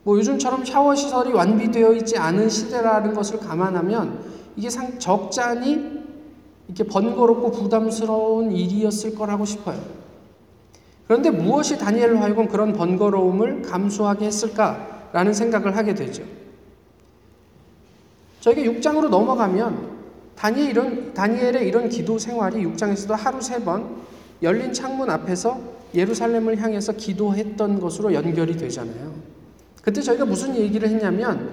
뭐 0.02 0.18
요즘처럼 0.18 0.64
샤워 0.64 0.96
시설이 0.96 1.32
완비되어 1.32 1.92
있지 1.92 2.18
않은 2.18 2.48
시대라는 2.48 3.14
것을 3.14 3.38
감안하면 3.38 4.18
이게 4.56 4.68
상 4.68 4.98
적잖이 4.98 6.00
이렇게 6.66 6.82
번거롭고 6.82 7.52
부담스러운 7.52 8.50
일이었을 8.50 9.14
거라고 9.14 9.44
싶어요. 9.44 9.80
그런데 11.06 11.30
무엇이 11.30 11.78
다니엘로 11.78 12.18
하여금 12.18 12.48
그런 12.48 12.72
번거로움을 12.72 13.62
감수하게 13.62 14.24
했을까라는 14.24 15.32
생각을 15.32 15.76
하게 15.76 15.94
되죠. 15.94 16.24
저희가 18.40 18.62
6장으로 18.62 19.08
넘어가면 19.08 19.88
다니엘 20.34 20.70
이런, 20.70 21.14
다니엘의 21.14 21.68
이런 21.68 21.88
기도 21.88 22.18
생활이 22.18 22.64
6장에서도 22.64 23.12
하루 23.14 23.40
세 23.40 23.60
번 23.60 24.09
열린 24.42 24.72
창문 24.72 25.10
앞에서 25.10 25.60
예루살렘을 25.94 26.60
향해서 26.60 26.92
기도했던 26.92 27.80
것으로 27.80 28.14
연결이 28.14 28.56
되잖아요. 28.56 29.14
그때 29.82 30.00
저희가 30.00 30.24
무슨 30.24 30.54
얘기를 30.56 30.88
했냐면 30.88 31.50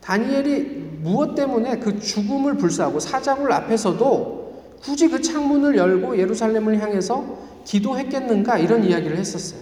다니엘이 0.00 1.00
무엇 1.00 1.34
때문에 1.34 1.78
그 1.78 1.98
죽음을 1.98 2.56
불사하고 2.56 3.00
사자굴 3.00 3.52
앞에서도 3.52 4.42
굳이 4.82 5.08
그 5.08 5.20
창문을 5.20 5.76
열고 5.76 6.18
예루살렘을 6.18 6.80
향해서 6.80 7.38
기도했겠는가 7.64 8.58
이런 8.58 8.84
이야기를 8.84 9.16
했었어요. 9.16 9.60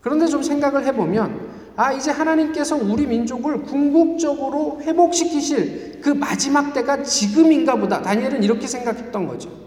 그런데 0.00 0.26
좀 0.26 0.42
생각을 0.42 0.84
해보면 0.86 1.56
아, 1.76 1.92
이제 1.92 2.10
하나님께서 2.10 2.76
우리 2.76 3.06
민족을 3.06 3.62
궁극적으로 3.62 4.80
회복시키실 4.80 6.00
그 6.00 6.08
마지막 6.08 6.72
때가 6.72 7.02
지금인가 7.02 7.76
보다. 7.76 8.00
다니엘은 8.00 8.42
이렇게 8.42 8.66
생각했던 8.66 9.26
거죠. 9.26 9.65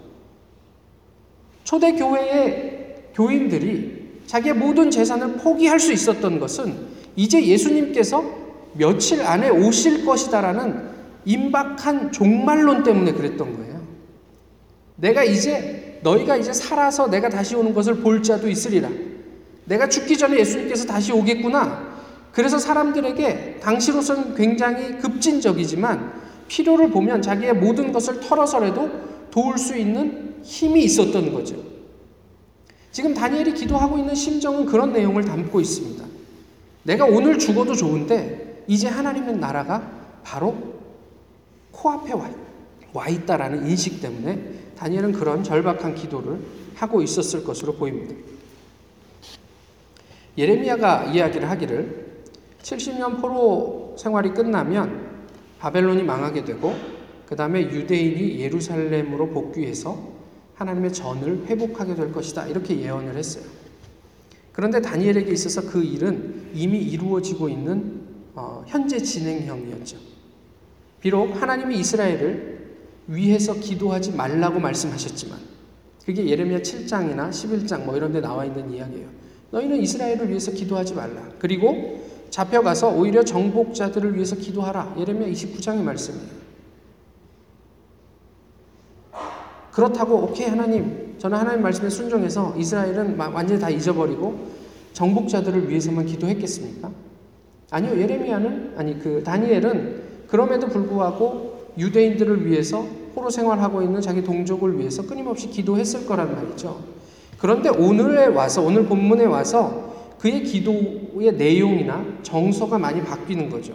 초대 1.70 1.92
교회의 1.92 2.96
교인들이 3.14 4.22
자기의 4.26 4.56
모든 4.56 4.90
재산을 4.90 5.34
포기할 5.34 5.78
수 5.78 5.92
있었던 5.92 6.40
것은 6.40 6.74
이제 7.14 7.46
예수님께서 7.46 8.24
며칠 8.72 9.22
안에 9.22 9.50
오실 9.50 10.04
것이다라는 10.04 10.90
임박한 11.26 12.10
종말론 12.10 12.82
때문에 12.82 13.12
그랬던 13.12 13.56
거예요. 13.56 13.82
내가 14.96 15.22
이제 15.22 16.00
너희가 16.02 16.38
이제 16.38 16.52
살아서 16.52 17.08
내가 17.08 17.28
다시 17.28 17.54
오는 17.54 17.72
것을 17.72 17.98
볼 17.98 18.20
자도 18.20 18.48
있으리라. 18.48 18.88
내가 19.64 19.88
죽기 19.88 20.18
전에 20.18 20.40
예수님께서 20.40 20.86
다시 20.86 21.12
오겠구나. 21.12 21.88
그래서 22.32 22.58
사람들에게 22.58 23.60
당시로서는 23.60 24.34
굉장히 24.34 24.98
급진적이지만 24.98 26.14
필요를 26.48 26.90
보면 26.90 27.22
자기의 27.22 27.54
모든 27.54 27.92
것을 27.92 28.18
털어서라도 28.18 28.90
도울 29.30 29.58
수 29.58 29.76
있는 29.76 30.36
힘이 30.42 30.84
있었던 30.84 31.32
거죠. 31.32 31.56
지금 32.92 33.14
다니엘이 33.14 33.54
기도하고 33.54 33.98
있는 33.98 34.14
심정은 34.14 34.66
그런 34.66 34.92
내용을 34.92 35.24
담고 35.24 35.60
있습니다. 35.60 36.04
내가 36.82 37.04
오늘 37.04 37.38
죽어도 37.38 37.74
좋은데 37.74 38.64
이제 38.66 38.88
하나님의 38.88 39.36
나라가 39.36 39.90
바로 40.24 40.56
코앞에 41.70 42.12
와, 42.12 42.30
와 42.92 43.08
있다라는 43.08 43.68
인식 43.68 44.00
때문에 44.00 44.72
다니엘은 44.76 45.12
그런 45.12 45.44
절박한 45.44 45.94
기도를 45.94 46.40
하고 46.74 47.02
있었을 47.02 47.44
것으로 47.44 47.74
보입니다. 47.74 48.14
예레미야가 50.36 51.06
이야기를 51.06 51.50
하기를 51.50 52.24
70년 52.62 53.20
포로 53.20 53.94
생활이 53.98 54.30
끝나면 54.30 55.08
바벨론이 55.58 56.02
망하게 56.02 56.44
되고 56.44 56.74
그 57.30 57.36
다음에 57.36 57.62
유대인이 57.62 58.40
예루살렘으로 58.40 59.28
복귀해서 59.28 59.96
하나님의 60.56 60.92
전을 60.92 61.46
회복하게 61.46 61.94
될 61.94 62.12
것이다. 62.12 62.48
이렇게 62.48 62.80
예언을 62.80 63.16
했어요. 63.16 63.44
그런데 64.52 64.82
다니엘에게 64.82 65.30
있어서 65.30 65.62
그 65.62 65.80
일은 65.80 66.50
이미 66.52 66.78
이루어지고 66.78 67.48
있는 67.48 68.00
어, 68.34 68.64
현재 68.66 68.98
진행형이었죠. 68.98 69.96
비록 71.00 71.40
하나님이 71.40 71.78
이스라엘을 71.78 72.76
위해서 73.06 73.54
기도하지 73.54 74.10
말라고 74.10 74.58
말씀하셨지만 74.58 75.38
그게 76.04 76.26
예레미야 76.26 76.58
7장이나 76.58 77.30
11장 77.30 77.84
뭐 77.84 77.96
이런 77.96 78.12
데 78.12 78.20
나와 78.20 78.44
있는 78.44 78.72
이야기예요. 78.72 79.06
너희는 79.52 79.80
이스라엘을 79.80 80.28
위해서 80.30 80.50
기도하지 80.50 80.94
말라. 80.94 81.28
그리고 81.38 82.04
잡혀가서 82.30 82.88
오히려 82.90 83.22
정복자들을 83.22 84.16
위해서 84.16 84.34
기도하라. 84.34 84.96
예레미야 84.98 85.28
29장의 85.28 85.82
말씀이에요. 85.82 86.39
그렇다고 89.72 90.16
오케이 90.16 90.48
하나님 90.48 91.14
저는 91.18 91.38
하나님 91.38 91.62
말씀에 91.62 91.88
순종해서 91.88 92.54
이스라엘은 92.56 93.16
완전히 93.18 93.60
다 93.60 93.68
잊어버리고 93.70 94.34
정복자들을 94.92 95.68
위해서만 95.68 96.06
기도했겠습니까? 96.06 96.90
아니요 97.70 98.00
예레미야는 98.00 98.74
아니 98.76 98.98
그 98.98 99.22
다니엘은 99.22 100.02
그럼에도 100.28 100.68
불구하고 100.68 101.72
유대인들을 101.78 102.46
위해서 102.46 102.84
포로 103.14 103.30
생활하고 103.30 103.82
있는 103.82 104.00
자기 104.00 104.22
동족을 104.22 104.78
위해서 104.78 105.02
끊임없이 105.02 105.48
기도했을 105.48 106.06
거란 106.06 106.34
말이죠. 106.34 106.80
그런데 107.38 107.68
오늘에 107.68 108.26
와서 108.26 108.62
오늘 108.62 108.86
본문에 108.86 109.24
와서 109.24 109.90
그의 110.18 110.42
기도의 110.42 111.34
내용이나 111.36 112.04
정서가 112.22 112.78
많이 112.78 113.02
바뀌는 113.02 113.48
거죠. 113.50 113.72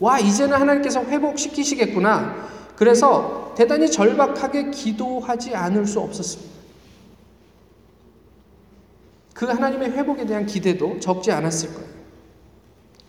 와 0.00 0.18
이제는 0.18 0.56
하나님께서 0.56 1.04
회복시키시겠구나. 1.04 2.48
그래서 2.76 3.41
대단히 3.54 3.90
절박하게 3.90 4.70
기도하지 4.70 5.54
않을 5.54 5.86
수 5.86 6.00
없었습니다. 6.00 6.52
그 9.34 9.46
하나님의 9.46 9.90
회복에 9.92 10.26
대한 10.26 10.46
기대도 10.46 11.00
적지 11.00 11.32
않았을 11.32 11.74
거예요. 11.74 11.92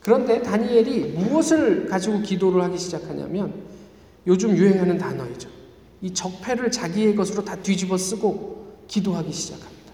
그런데 0.01 0.41
다니엘이 0.41 1.13
무엇을 1.13 1.87
가지고 1.87 2.21
기도를 2.21 2.61
하기 2.63 2.77
시작하냐면 2.77 3.53
요즘 4.27 4.55
유행하는 4.55 4.97
단어이죠. 4.97 5.49
이 6.01 6.13
적폐를 6.13 6.71
자기의 6.71 7.15
것으로 7.15 7.45
다 7.45 7.55
뒤집어 7.55 7.97
쓰고 7.97 8.75
기도하기 8.87 9.31
시작합니다. 9.31 9.93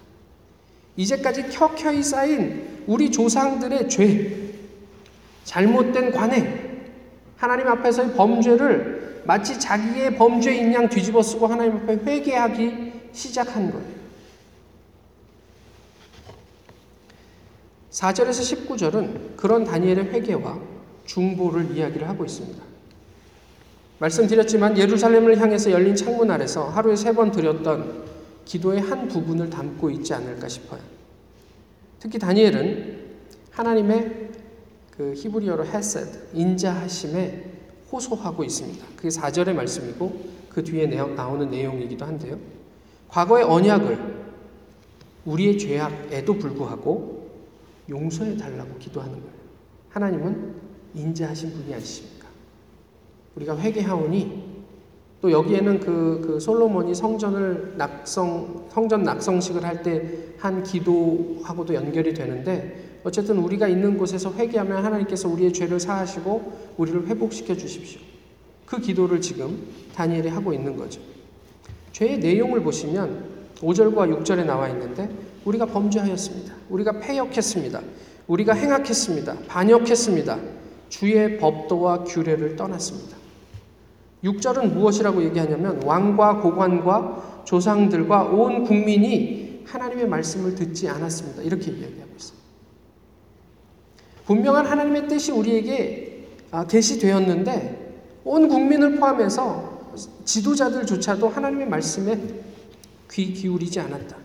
이제까지 0.96 1.48
켜켜이 1.48 2.02
쌓인 2.02 2.84
우리 2.86 3.10
조상들의 3.10 3.88
죄, 3.88 4.52
잘못된 5.44 6.10
관행, 6.10 6.90
하나님 7.36 7.68
앞에서의 7.68 8.14
범죄를 8.14 9.09
마치 9.24 9.58
자기의 9.58 10.16
범죄인 10.16 10.72
양 10.72 10.88
뒤집어 10.88 11.22
쓰고 11.22 11.46
하나님 11.46 11.76
앞에 11.76 11.94
회개하기 12.04 12.92
시작한 13.12 13.70
거예요. 13.70 14.00
4절에서 17.90 18.68
19절은 18.68 19.36
그런 19.36 19.64
다니엘의 19.64 20.06
회개와 20.12 20.58
중보를 21.06 21.76
이야기를 21.76 22.08
하고 22.08 22.24
있습니다. 22.24 22.62
말씀드렸지만 23.98 24.78
예루살렘을 24.78 25.38
향해서 25.38 25.70
열린 25.72 25.94
창문 25.94 26.30
아래서 26.30 26.68
하루에 26.68 26.96
세 26.96 27.12
번 27.12 27.30
드렸던 27.32 28.04
기도의 28.44 28.80
한 28.80 29.08
부분을 29.08 29.50
담고 29.50 29.90
있지 29.90 30.14
않을까 30.14 30.48
싶어요. 30.48 30.80
특히 31.98 32.18
다니엘은 32.18 32.98
하나님의 33.50 34.30
그 34.96 35.12
히브리어로 35.16 35.66
헤세드, 35.66 36.28
인자하심에 36.32 37.49
호소하고 37.92 38.44
있습니다. 38.44 38.86
그게 38.96 39.08
4절의 39.08 39.54
말씀이고 39.54 40.12
그 40.48 40.62
뒤에 40.62 40.86
나오는 40.86 41.50
내용이기도 41.50 42.04
한데요. 42.04 42.38
과거의 43.08 43.44
언약을 43.44 44.20
우리의 45.24 45.58
죄악에도 45.58 46.34
불구하고 46.34 47.28
용서해 47.88 48.36
달라고 48.36 48.78
기도하는 48.78 49.14
거예요. 49.14 49.34
하나님은 49.90 50.54
인자하신 50.94 51.52
분이 51.52 51.74
아니십니까? 51.74 52.28
우리가 53.36 53.58
회개하오니 53.58 54.50
또 55.20 55.30
여기에는 55.30 55.80
그, 55.80 56.22
그 56.24 56.40
솔로몬이 56.40 56.94
성전을 56.94 57.74
낙성 57.76 58.68
성전 58.70 59.02
낙성식을 59.02 59.64
할 59.64 59.82
때 59.82 60.30
한 60.40 60.62
기도하고도 60.62 61.74
연결이 61.74 62.14
되는데 62.14 62.89
어쨌든 63.04 63.38
우리가 63.38 63.68
있는 63.68 63.96
곳에서 63.96 64.32
회개하면 64.34 64.84
하나님께서 64.84 65.28
우리의 65.28 65.52
죄를 65.52 65.80
사하시고 65.80 66.74
우리를 66.76 67.06
회복시켜 67.06 67.56
주십시오. 67.56 68.00
그 68.66 68.80
기도를 68.80 69.20
지금 69.20 69.66
다니엘이 69.94 70.28
하고 70.28 70.52
있는 70.52 70.76
거죠. 70.76 71.00
죄의 71.92 72.18
내용을 72.18 72.62
보시면 72.62 73.24
5절과 73.60 74.22
6절에 74.22 74.44
나와 74.44 74.68
있는데 74.68 75.10
우리가 75.44 75.66
범죄하였습니다. 75.66 76.54
우리가 76.68 77.00
패역했습니다. 77.00 77.80
우리가 78.26 78.54
행악했습니다. 78.54 79.36
반역했습니다. 79.48 80.38
주의 80.88 81.38
법도와 81.38 82.04
규례를 82.04 82.56
떠났습니다. 82.56 83.16
6절은 84.24 84.72
무엇이라고 84.72 85.24
얘기하냐면 85.24 85.82
왕과 85.82 86.40
고관과 86.40 87.42
조상들과 87.44 88.24
온 88.24 88.64
국민이 88.64 89.62
하나님의 89.66 90.08
말씀을 90.08 90.54
듣지 90.54 90.88
않았습니다. 90.88 91.42
이렇게 91.42 91.70
이야기하고 91.70 92.10
있어요. 92.16 92.39
분명한 94.30 94.64
하나님의 94.64 95.08
뜻이 95.08 95.32
우리에게 95.32 96.28
아, 96.52 96.64
계시되었는데 96.64 98.20
온 98.22 98.48
국민을 98.48 98.94
포함해서 98.94 99.96
지도자들조차도 100.24 101.28
하나님의 101.28 101.66
말씀에 101.66 102.16
귀 103.10 103.32
기울이지 103.32 103.80
않았다. 103.80 104.16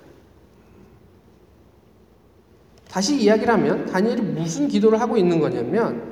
다시 2.88 3.20
이야기를 3.20 3.52
하면 3.52 3.88
다니엘이 3.88 4.22
무슨 4.22 4.68
기도를 4.68 5.02
하고 5.02 5.18
있는 5.18 5.40
거냐면 5.40 6.04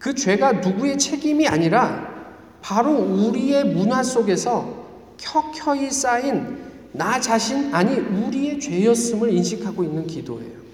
그 0.00 0.12
죄가 0.12 0.54
누구의 0.54 0.98
책임이 0.98 1.46
아니라 1.46 2.32
바로 2.62 2.98
우리의 2.98 3.62
문화 3.64 4.02
속에서 4.02 4.88
켜켜이 5.18 5.88
쌓인 5.92 6.64
나 6.90 7.20
자신, 7.20 7.72
아니, 7.72 7.94
우리의 7.94 8.58
죄였음을 8.58 9.32
인식하고 9.32 9.84
있는 9.84 10.04
기도예요. 10.04 10.64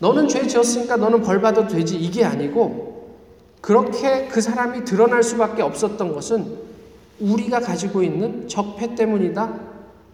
너는 0.00 0.28
죄 0.28 0.46
지었으니까 0.46 0.96
너는 0.96 1.22
벌 1.22 1.40
받아도 1.40 1.68
되지. 1.68 1.96
이게 1.96 2.24
아니고, 2.24 3.16
그렇게 3.60 4.28
그 4.28 4.40
사람이 4.40 4.84
드러날 4.84 5.22
수밖에 5.22 5.62
없었던 5.62 6.12
것은 6.12 6.58
우리가 7.20 7.60
가지고 7.60 8.02
있는 8.02 8.46
적폐 8.46 8.94
때문이다. 8.94 9.60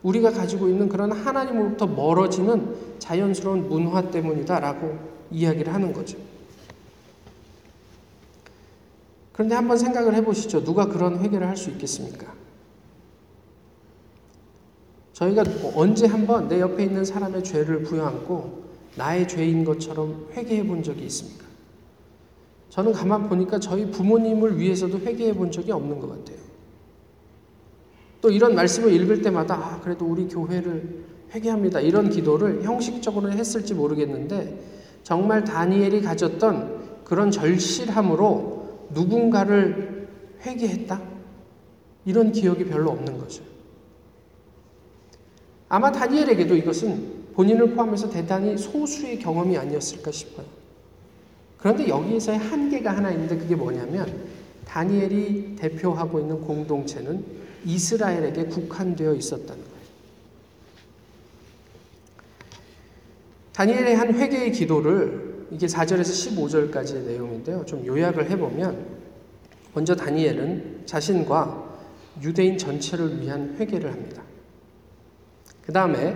우리가 0.02 0.32
가지고 0.32 0.68
있는 0.68 0.88
그런 0.88 1.12
하나님으로부터 1.12 1.86
멀어지는 1.86 2.74
자연스러운 2.98 3.68
문화 3.68 4.10
때문이다라고 4.10 4.98
이야기를 5.30 5.72
하는 5.72 5.92
거죠. 5.92 6.18
그런데 9.32 9.54
한번 9.54 9.76
생각을 9.78 10.14
해보시죠. 10.14 10.62
누가 10.64 10.86
그런 10.86 11.18
회개를 11.18 11.46
할 11.46 11.56
수 11.56 11.70
있겠습니까? 11.70 12.32
저희가 15.12 15.44
언제 15.74 16.06
한번 16.06 16.48
내 16.48 16.60
옆에 16.60 16.84
있는 16.84 17.04
사람의 17.04 17.44
죄를 17.44 17.82
부여안고 17.82 18.63
나의 18.96 19.26
죄인 19.26 19.64
것처럼 19.64 20.28
회개해 20.32 20.66
본 20.66 20.82
적이 20.82 21.04
있습니까? 21.06 21.44
저는 22.70 22.92
가만 22.92 23.28
보니까 23.28 23.58
저희 23.58 23.90
부모님을 23.90 24.58
위해서도 24.58 24.98
회개해 24.98 25.34
본 25.34 25.50
적이 25.50 25.72
없는 25.72 26.00
것 26.00 26.08
같아요. 26.08 26.44
또 28.20 28.30
이런 28.30 28.54
말씀을 28.54 28.92
읽을 28.92 29.22
때마다 29.22 29.54
아, 29.54 29.80
그래도 29.80 30.06
우리 30.06 30.26
교회를 30.26 31.04
회개합니다. 31.32 31.80
이런 31.80 32.10
기도를 32.10 32.62
형식적으로는 32.62 33.36
했을지 33.36 33.74
모르겠는데 33.74 34.58
정말 35.02 35.44
다니엘이 35.44 36.02
가졌던 36.02 37.02
그런 37.04 37.30
절실함으로 37.30 38.88
누군가를 38.90 40.08
회개했다? 40.42 41.00
이런 42.06 42.32
기억이 42.32 42.64
별로 42.64 42.90
없는 42.90 43.18
거죠. 43.18 43.42
아마 45.68 45.90
다니엘에게도 45.92 46.56
이것은 46.56 47.23
본인을 47.34 47.74
포함해서 47.74 48.10
대단히 48.10 48.56
소수의 48.56 49.18
경험이 49.18 49.56
아니었을까 49.58 50.10
싶어요. 50.12 50.46
그런데 51.58 51.88
여기에서의 51.88 52.38
한계가 52.38 52.96
하나 52.96 53.10
있는데 53.12 53.36
그게 53.36 53.56
뭐냐면 53.56 54.06
다니엘이 54.66 55.56
대표하고 55.56 56.20
있는 56.20 56.40
공동체는 56.40 57.24
이스라엘에게 57.64 58.46
국한되어 58.46 59.14
있었다는 59.14 59.62
거예요. 59.62 59.74
다니엘의 63.52 63.96
한 63.96 64.14
회개의 64.14 64.52
기도를 64.52 65.46
이게 65.50 65.66
4절에서 65.66 66.72
15절까지의 66.72 67.04
내용인데요. 67.04 67.64
좀 67.64 67.86
요약을 67.86 68.30
해보면 68.30 68.86
먼저 69.72 69.94
다니엘은 69.94 70.82
자신과 70.86 71.78
유대인 72.22 72.58
전체를 72.58 73.20
위한 73.20 73.56
회개를 73.58 73.92
합니다. 73.92 74.22
그 75.62 75.72
다음에 75.72 76.14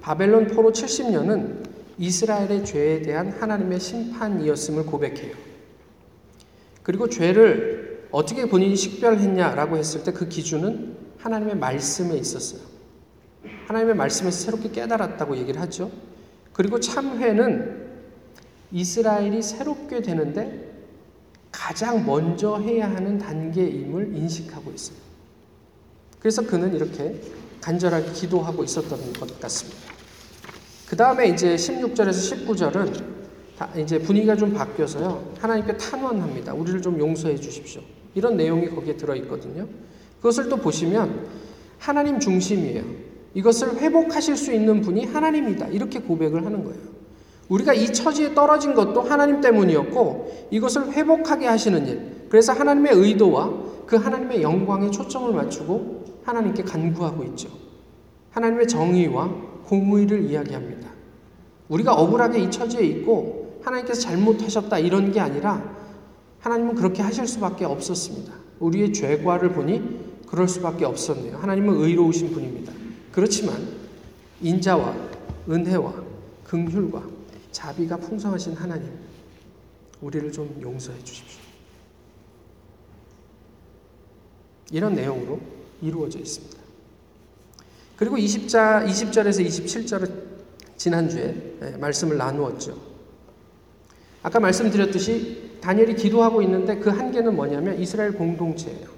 바벨론 0.00 0.46
포로 0.48 0.72
70년은 0.72 1.68
이스라엘의 1.98 2.64
죄에 2.64 3.02
대한 3.02 3.30
하나님의 3.30 3.78
심판이었음을 3.80 4.86
고백해요. 4.86 5.34
그리고 6.82 7.08
죄를 7.08 8.08
어떻게 8.10 8.46
본인이 8.46 8.74
식별했냐라고 8.74 9.76
했을 9.76 10.02
때 10.02 10.12
그 10.12 10.28
기준은 10.28 10.96
하나님의 11.18 11.56
말씀에 11.56 12.16
있었어요. 12.16 12.62
하나님의 13.66 13.94
말씀에서 13.94 14.44
새롭게 14.44 14.70
깨달았다고 14.70 15.36
얘기를 15.36 15.60
하죠. 15.60 15.90
그리고 16.52 16.80
참회는 16.80 17.88
이스라엘이 18.72 19.42
새롭게 19.42 20.00
되는데 20.00 20.70
가장 21.52 22.06
먼저 22.06 22.58
해야 22.58 22.90
하는 22.90 23.18
단계임을 23.18 24.14
인식하고 24.14 24.72
있어요. 24.72 24.96
그래서 26.18 26.42
그는 26.42 26.74
이렇게 26.74 27.20
간절하게 27.60 28.12
기도하고 28.12 28.64
있었던 28.64 29.12
것 29.14 29.40
같습니다. 29.40 29.89
그 30.90 30.96
다음에 30.96 31.28
이제 31.28 31.54
16절에서 31.54 32.46
19절은 32.48 33.00
이제 33.78 33.96
분위기가 34.00 34.34
좀 34.34 34.52
바뀌어서요. 34.52 35.34
하나님께 35.38 35.76
탄원합니다. 35.76 36.52
우리를 36.52 36.82
좀 36.82 36.98
용서해 36.98 37.36
주십시오. 37.36 37.80
이런 38.16 38.36
내용이 38.36 38.68
거기에 38.68 38.96
들어 38.96 39.14
있거든요. 39.14 39.68
그것을 40.16 40.48
또 40.48 40.56
보시면 40.56 41.28
하나님 41.78 42.18
중심이에요. 42.18 42.82
이것을 43.34 43.76
회복하실 43.76 44.36
수 44.36 44.52
있는 44.52 44.80
분이 44.80 45.04
하나님이다. 45.04 45.68
이렇게 45.68 46.00
고백을 46.00 46.44
하는 46.44 46.64
거예요. 46.64 46.80
우리가 47.48 47.72
이 47.72 47.92
처지에 47.92 48.34
떨어진 48.34 48.74
것도 48.74 49.02
하나님 49.02 49.40
때문이었고 49.40 50.48
이것을 50.50 50.90
회복하게 50.90 51.46
하시는 51.46 51.86
일. 51.86 52.26
그래서 52.28 52.52
하나님의 52.52 52.94
의도와 52.96 53.52
그 53.86 53.94
하나님의 53.94 54.42
영광에 54.42 54.90
초점을 54.90 55.32
맞추고 55.34 56.04
하나님께 56.24 56.64
간구하고 56.64 57.22
있죠. 57.26 57.48
하나님의 58.32 58.66
정의와 58.66 59.49
공의를 59.70 60.28
이야기합니다. 60.28 60.90
우리가 61.68 61.94
억울하게 61.94 62.40
이 62.40 62.50
처지에 62.50 62.84
있고 62.86 63.60
하나님께서 63.62 64.00
잘못하셨다 64.00 64.80
이런 64.80 65.12
게 65.12 65.20
아니라 65.20 65.78
하나님은 66.40 66.74
그렇게 66.74 67.02
하실 67.02 67.28
수밖에 67.28 67.64
없었습니다. 67.64 68.32
우리의 68.58 68.92
죄과를 68.92 69.52
보니 69.52 70.10
그럴 70.26 70.48
수밖에 70.48 70.84
없었네요. 70.84 71.36
하나님은 71.36 71.76
의로우신 71.76 72.32
분입니다. 72.32 72.72
그렇지만 73.12 73.56
인자와 74.42 74.96
은혜와 75.48 75.94
긍휼과 76.44 77.04
자비가 77.52 77.96
풍성하신 77.96 78.54
하나님, 78.54 78.90
우리를 80.00 80.32
좀 80.32 80.58
용서해 80.60 80.98
주십시오. 81.04 81.40
이런 84.72 84.94
내용으로 84.94 85.40
이루어져 85.80 86.18
있습니다. 86.18 86.59
그리고 88.00 88.16
20자, 88.16 88.86
20절에서 88.86 89.46
27절은 89.46 90.10
지난주에 90.78 91.56
예, 91.60 91.76
말씀을 91.76 92.16
나누었죠. 92.16 92.74
아까 94.22 94.40
말씀드렸듯이 94.40 95.58
다니엘이 95.60 95.96
기도하고 95.96 96.40
있는데 96.40 96.78
그 96.78 96.88
한계는 96.88 97.36
뭐냐면 97.36 97.78
이스라엘 97.78 98.12
공동체예요. 98.12 98.88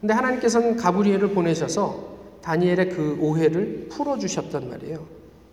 근데 0.00 0.14
하나님께서는 0.14 0.78
가브리엘을 0.78 1.34
보내셔서 1.34 2.38
다니엘의 2.40 2.88
그 2.88 3.18
오해를 3.20 3.88
풀어주셨단 3.90 4.70
말이에요. 4.70 5.06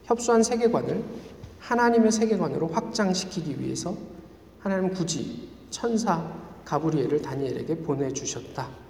협소한 0.06 0.44
세계관을 0.44 1.04
하나님의 1.60 2.14
세계관으로 2.14 2.70
확장시키기 2.70 3.60
위해서 3.60 3.98
하나님은 4.60 4.94
굳이 4.94 5.50
천사 5.72 6.32
가브리엘을 6.64 7.22
다니엘에게 7.22 7.80
보내주셨다. 7.80 8.87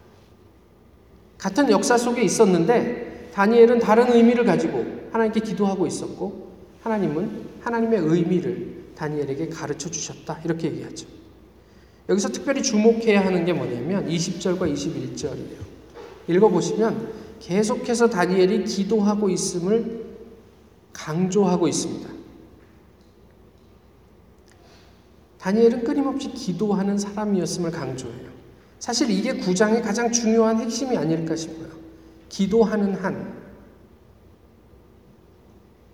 같은 1.37 1.69
역사 1.69 1.97
속에 1.97 2.21
있었는데 2.23 3.31
다니엘은 3.33 3.79
다른 3.79 4.11
의미를 4.11 4.45
가지고 4.45 4.83
하나님께 5.11 5.41
기도하고 5.41 5.85
있었고 5.85 6.51
하나님은 6.81 7.47
하나님의 7.61 7.99
의미를 7.99 8.77
다니엘에게 8.95 9.49
가르쳐 9.49 9.89
주셨다. 9.89 10.39
이렇게 10.43 10.67
얘기하죠. 10.67 11.05
여기서 12.09 12.29
특별히 12.29 12.63
주목해야 12.63 13.23
하는 13.25 13.45
게 13.45 13.53
뭐냐면 13.53 14.07
20절과 14.07 14.73
21절이에요. 14.73 15.67
읽어보시면 16.27 17.11
계속해서 17.39 18.09
다니엘이 18.09 18.63
기도하고 18.63 19.29
있음을 19.29 20.05
강조하고 20.93 21.67
있습니다. 21.67 22.09
다니엘은 25.37 25.83
끊임없이 25.83 26.31
기도하는 26.31 26.97
사람이었음을 26.97 27.71
강조해요. 27.71 28.26
사실 28.79 29.09
이게 29.09 29.33
구장의 29.33 29.81
가장 29.81 30.11
중요한 30.11 30.59
핵심이 30.59 30.95
아닐까 30.97 31.35
싶어요. 31.35 31.69
기도하는 32.29 32.93
한. 32.95 33.37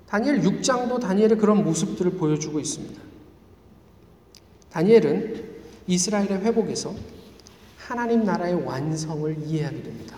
다니엘 0.07 0.41
6장도 0.41 0.99
다니엘의 0.99 1.37
그런 1.37 1.63
모습들을 1.63 2.11
보여주고 2.11 2.59
있습니다. 2.59 3.01
다니엘은 4.69 5.53
이스라엘의 5.87 6.41
회복에서 6.41 6.93
하나님 7.77 8.23
나라의 8.23 8.63
완성을 8.63 9.37
이해하게 9.43 9.83
됩니다. 9.83 10.17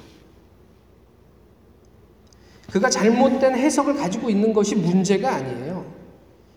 그가 2.72 2.90
잘못된 2.90 3.56
해석을 3.56 3.96
가지고 3.96 4.30
있는 4.30 4.54
것이 4.54 4.76
문제가 4.76 5.36
아니에요. 5.36 5.94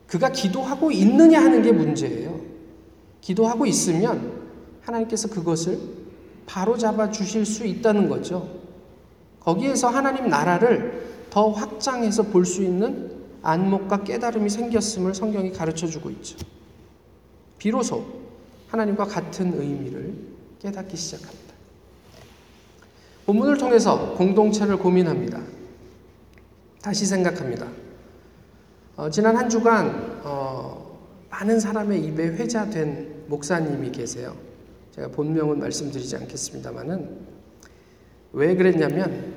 그가 0.07 0.31
기도하고 0.31 0.91
있느냐 0.91 1.41
하는 1.41 1.63
게 1.63 1.71
문제예요. 1.71 2.41
기도하고 3.21 3.67
있으면 3.67 4.49
하나님께서 4.81 5.29
그것을 5.29 5.79
바로 6.49 6.79
잡아 6.79 7.11
주실 7.11 7.45
수 7.45 7.67
있다는 7.67 8.09
거죠. 8.09 8.49
거기에서 9.41 9.89
하나님 9.89 10.29
나라를 10.29 11.27
더 11.31 11.51
확장해서 11.51 12.25
볼 12.25 12.45
수 12.47 12.63
있는 12.63 13.17
안목과 13.43 14.03
깨달음이 14.03 14.49
생겼음을 14.49 15.15
성경이 15.15 15.53
가르쳐 15.53 15.87
주고 15.87 16.11
있죠. 16.11 16.37
비로소 17.59 18.05
하나님과 18.69 19.05
같은 19.05 19.61
의미를 19.61 20.15
깨닫기 20.61 20.97
시작합니다. 20.97 21.55
본문을 23.27 23.59
통해서 23.59 24.15
공동체를 24.15 24.79
고민합니다. 24.79 25.41
다시 26.83 27.05
생각합니다. 27.05 27.69
어, 28.97 29.11
지난 29.11 29.37
한 29.37 29.49
주간 29.51 30.21
어, 30.25 30.99
많은 31.31 31.61
사람의 31.61 32.03
입에 32.05 32.27
회자된 32.29 33.25
목사님이 33.29 33.93
계세요. 33.93 34.35
제가 34.99 35.09
본명은 35.13 35.61
말씀드리지 35.61 36.17
않겠습니다만은 36.17 37.21
왜 38.33 38.57
그랬냐면 38.57 39.33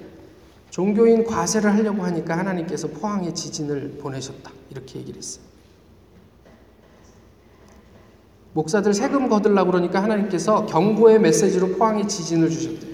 종교인 0.71 1.24
과세를 1.24 1.71
하려고 1.71 2.02
하니까 2.04 2.38
하나님께서 2.38 2.88
포항에 2.88 3.32
지진을 3.32 3.97
보내셨다 4.00 4.52
이렇게 4.71 5.00
얘기를 5.00 5.17
했어요. 5.17 5.45
목사들 8.54 8.93
세금 8.93 9.30
거들라고 9.30 9.71
그러니까 9.71 10.02
하나님께서 10.02 10.65
경고의 10.65 11.19
메시지로 11.19 11.69
포항에 11.78 12.08
지진을 12.08 12.50
주셨대요. 12.50 12.91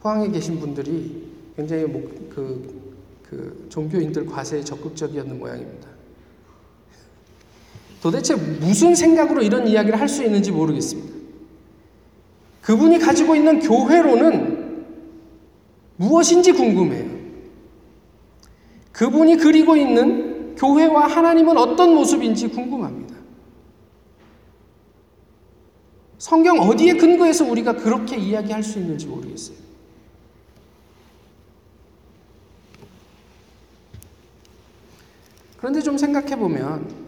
포항에 0.00 0.28
계신 0.28 0.60
분들이 0.60 1.32
굉장히 1.56 1.84
목, 1.84 2.30
그, 2.30 2.94
그 3.22 3.66
종교인들 3.70 4.26
과세에 4.26 4.62
적극적이었는 4.62 5.38
모양입니다. 5.38 5.95
도대체 8.02 8.34
무슨 8.34 8.94
생각으로 8.94 9.42
이런 9.42 9.66
이야기를 9.66 9.98
할 9.98 10.08
수 10.08 10.22
있는지 10.22 10.52
모르겠습니다. 10.52 11.16
그분이 12.62 12.98
가지고 12.98 13.34
있는 13.36 13.60
교회로는 13.60 14.84
무엇인지 15.96 16.52
궁금해요. 16.52 17.16
그분이 18.92 19.36
그리고 19.36 19.76
있는 19.76 20.54
교회와 20.56 21.06
하나님은 21.06 21.56
어떤 21.58 21.94
모습인지 21.94 22.48
궁금합니다. 22.48 23.14
성경 26.18 26.58
어디에 26.60 26.94
근거해서 26.94 27.44
우리가 27.44 27.74
그렇게 27.76 28.16
이야기할 28.16 28.62
수 28.62 28.78
있는지 28.78 29.06
모르겠어요. 29.06 29.56
그런데 35.58 35.80
좀 35.80 35.96
생각해 35.98 36.36
보면 36.36 37.05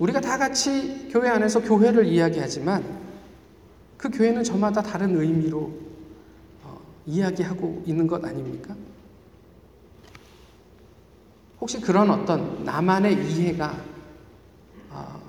우리가 0.00 0.20
다 0.20 0.38
같이 0.38 1.08
교회 1.10 1.28
안에서 1.28 1.60
교회를 1.60 2.06
이야기하지만 2.06 2.82
그 3.98 4.08
교회는 4.08 4.42
저마다 4.42 4.82
다른 4.82 5.14
의미로 5.20 5.70
어, 6.62 6.80
이야기하고 7.04 7.82
있는 7.86 8.06
것 8.06 8.24
아닙니까? 8.24 8.74
혹시 11.60 11.78
그런 11.82 12.10
어떤 12.10 12.64
나만의 12.64 13.12
이해가 13.30 13.78
어, 14.88 15.20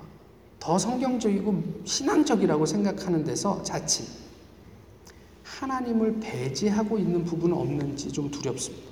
더 0.58 0.78
성경적이고 0.78 1.84
신앙적이라고 1.84 2.66
생각하는 2.66 3.26
데서 3.26 3.62
자칫 3.64 4.08
하나님을 5.44 6.22
배제하고 6.22 6.98
있는 6.98 7.26
부분은 7.26 7.58
없는지 7.58 8.10
좀 8.10 8.32
두렵습니다. 8.32 8.90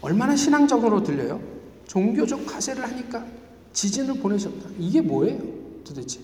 얼마나 0.00 0.36
신앙적으로 0.36 1.02
들려요? 1.02 1.53
종교적 1.86 2.46
과세를 2.46 2.82
하니까 2.82 3.26
지진을 3.72 4.20
보내셨다. 4.20 4.70
이게 4.78 5.00
뭐예요? 5.00 5.40
도대체. 5.84 6.20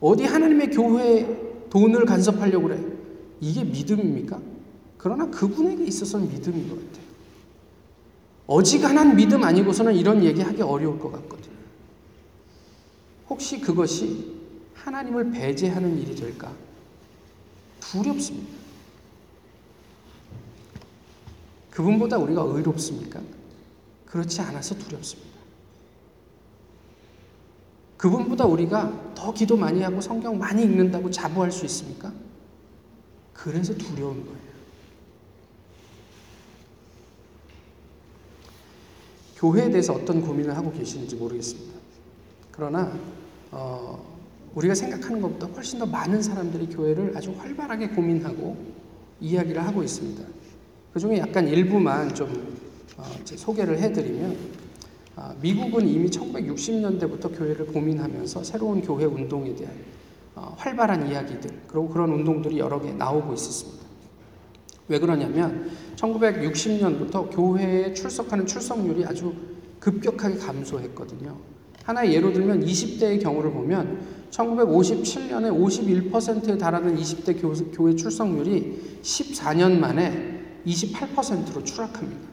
어디 0.00 0.24
하나님의 0.24 0.70
교회에 0.70 1.26
돈을 1.70 2.04
간섭하려고 2.04 2.68
그래. 2.68 2.84
이게 3.40 3.64
믿음입니까? 3.64 4.40
그러나 4.98 5.28
그분에게 5.30 5.84
있어서는 5.84 6.28
믿음인 6.28 6.68
것 6.68 6.76
같아요. 6.76 7.02
어지간한 8.46 9.16
믿음 9.16 9.42
아니고서는 9.42 9.94
이런 9.94 10.22
얘기하기 10.22 10.62
어려울 10.62 10.98
것 10.98 11.10
같거든요. 11.12 11.56
혹시 13.28 13.60
그것이 13.60 14.32
하나님을 14.74 15.30
배제하는 15.30 15.98
일이 15.98 16.14
될까? 16.14 16.52
두렵습니다. 17.80 18.52
그분보다 21.70 22.18
우리가 22.18 22.42
의롭습니까? 22.42 23.20
그렇지 24.12 24.42
않아서 24.42 24.74
두렵습니다. 24.76 25.32
그분보다 27.96 28.44
우리가 28.44 29.14
더 29.14 29.32
기도 29.32 29.56
많이 29.56 29.80
하고 29.80 30.02
성경 30.02 30.38
많이 30.38 30.64
읽는다고 30.64 31.10
자부할 31.10 31.50
수 31.50 31.64
있습니까? 31.64 32.12
그래서 33.32 33.72
두려운 33.72 34.22
거예요. 34.26 34.38
교회에 39.36 39.70
대해서 39.70 39.94
어떤 39.94 40.20
고민을 40.20 40.54
하고 40.54 40.70
계시는지 40.72 41.16
모르겠습니다. 41.16 41.72
그러나 42.50 42.94
어, 43.50 44.04
우리가 44.54 44.74
생각하는 44.74 45.22
것보다 45.22 45.46
훨씬 45.46 45.78
더 45.78 45.86
많은 45.86 46.20
사람들이 46.20 46.66
교회를 46.66 47.16
아주 47.16 47.32
활발하게 47.38 47.88
고민하고 47.88 48.58
이야기를 49.22 49.66
하고 49.66 49.82
있습니다. 49.82 50.22
그 50.92 51.00
중에 51.00 51.16
약간 51.16 51.48
일부만 51.48 52.14
좀 52.14 52.28
어, 52.28 52.61
소개를 53.36 53.78
해드리면 53.78 54.36
아, 55.14 55.34
미국은 55.40 55.86
이미 55.86 56.08
1960년대부터 56.08 57.36
교회를 57.36 57.66
고민하면서 57.66 58.44
새로운 58.44 58.80
교회 58.80 59.04
운동에 59.04 59.54
대한 59.54 59.74
어, 60.34 60.54
활발한 60.56 61.10
이야기들 61.10 61.50
그리고 61.66 61.88
그런 61.88 62.10
운동들이 62.12 62.58
여러 62.58 62.80
개 62.80 62.92
나오고 62.92 63.34
있었습니다. 63.34 63.82
왜 64.88 64.98
그러냐면 64.98 65.70
1960년부터 65.96 67.30
교회에 67.30 67.92
출석하는 67.92 68.46
출석률이 68.46 69.04
아주 69.04 69.34
급격하게 69.78 70.36
감소했거든요. 70.36 71.36
하나의 71.84 72.14
예로 72.14 72.32
들면 72.32 72.64
20대의 72.64 73.22
경우를 73.22 73.52
보면 73.52 74.00
1957년에 74.30 76.10
51%에 76.10 76.56
달하는 76.56 76.96
20대 76.96 77.76
교회 77.76 77.94
출석률이 77.94 79.00
14년 79.02 79.78
만에 79.78 80.60
28%로 80.66 81.64
추락합니다. 81.64 82.31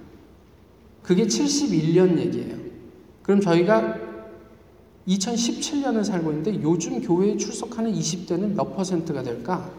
그게 1.04 1.26
71년 1.26 2.18
얘기예요. 2.18 2.58
그럼 3.24 3.42
저희가 3.42 3.98
2017년을 5.08 6.04
살고 6.04 6.30
있는데 6.32 6.62
요즘 6.62 7.02
교회에 7.02 7.38
출석하는 7.38 7.92
20대는 7.94 8.56
몇 8.56 8.76
퍼센트가 8.76 9.24
될까? 9.24 9.72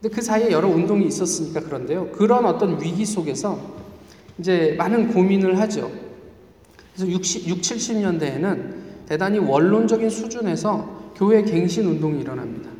근데 0.00 0.14
그 0.14 0.22
사이에 0.22 0.50
여러 0.50 0.68
운동이 0.68 1.06
있었으니까 1.06 1.60
그런데요. 1.60 2.10
그런 2.12 2.46
어떤 2.46 2.80
위기 2.80 3.04
속에서 3.04 3.58
이제 4.38 4.74
많은 4.78 5.12
고민을 5.12 5.58
하죠. 5.60 5.90
그래서 6.94 7.10
60, 7.10 7.48
6, 7.48 7.60
70년대에는 7.60 8.74
대단히 9.06 9.38
원론적인 9.38 10.10
수준에서 10.10 11.12
교회 11.16 11.42
갱신 11.42 11.86
운동이 11.86 12.20
일어납니다. 12.20 12.70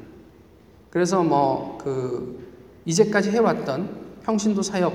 그래서 0.91 1.23
뭐 1.23 1.79
그 1.79 2.47
이제까지 2.85 3.31
해왔던 3.31 3.89
평신도 4.25 4.63
사역 4.63 4.93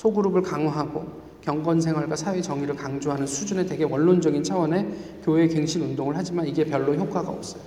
소그룹을 0.00 0.40
강화하고 0.40 1.04
경건 1.42 1.80
생활과 1.80 2.16
사회 2.16 2.40
정의를 2.40 2.74
강조하는 2.74 3.26
수준의 3.26 3.66
되게 3.66 3.84
원론적인 3.84 4.42
차원의 4.42 5.20
교회 5.22 5.46
갱신 5.46 5.82
운동을 5.82 6.16
하지만 6.16 6.46
이게 6.46 6.64
별로 6.64 6.94
효과가 6.94 7.28
없어요. 7.28 7.62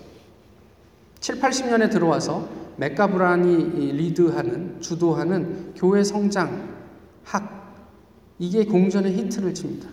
7, 1.20 1.40
80년에 1.40 1.92
들어와서 1.92 2.50
맥가브란이 2.78 3.92
리드하는 3.94 4.82
주도하는 4.82 5.74
교회 5.76 6.04
성장 6.04 6.74
학 7.24 7.76
이게 8.40 8.66
공전의 8.66 9.16
히트를 9.16 9.54
칩니다. 9.54 9.88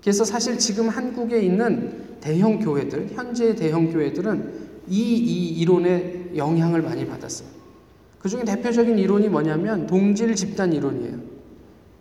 그래서 0.00 0.24
사실 0.24 0.58
지금 0.58 0.88
한국에 0.88 1.40
있는 1.40 2.18
대형 2.20 2.58
교회들, 2.58 3.10
현재의 3.12 3.54
대형 3.54 3.92
교회들은 3.92 4.70
이, 4.88 4.98
이 4.98 5.48
이론의 5.60 6.32
영향을 6.36 6.82
많이 6.82 7.06
받았어요. 7.06 7.48
그 8.18 8.28
중에 8.28 8.44
대표적인 8.44 8.98
이론이 8.98 9.28
뭐냐면 9.28 9.86
동질 9.86 10.34
집단 10.34 10.72
이론이에요. 10.72 11.29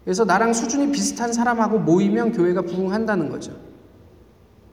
그래서 0.09 0.25
나랑 0.25 0.53
수준이 0.53 0.91
비슷한 0.91 1.31
사람하고 1.31 1.77
모이면 1.77 2.31
교회가 2.31 2.63
부흥한다는 2.63 3.29
거죠. 3.29 3.51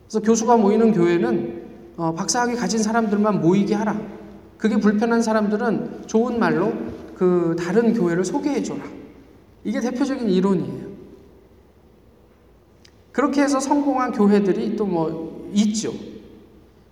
그래서 0.08 0.20
교수가 0.24 0.56
모이는 0.56 0.92
교회는 0.92 1.62
어, 1.98 2.14
박사학위 2.14 2.56
가진 2.56 2.82
사람들만 2.82 3.42
모이게 3.42 3.74
하라. 3.74 4.00
그게 4.56 4.78
불편한 4.78 5.20
사람들은 5.20 6.06
좋은 6.06 6.38
말로 6.38 6.72
그 7.14 7.54
다른 7.58 7.92
교회를 7.92 8.24
소개해 8.24 8.62
줘라. 8.62 8.82
이게 9.62 9.78
대표적인 9.78 10.26
이론이에요. 10.26 10.86
그렇게 13.12 13.42
해서 13.42 13.60
성공한 13.60 14.12
교회들이 14.12 14.74
또 14.74 14.86
뭐 14.86 15.50
있죠. 15.52 15.92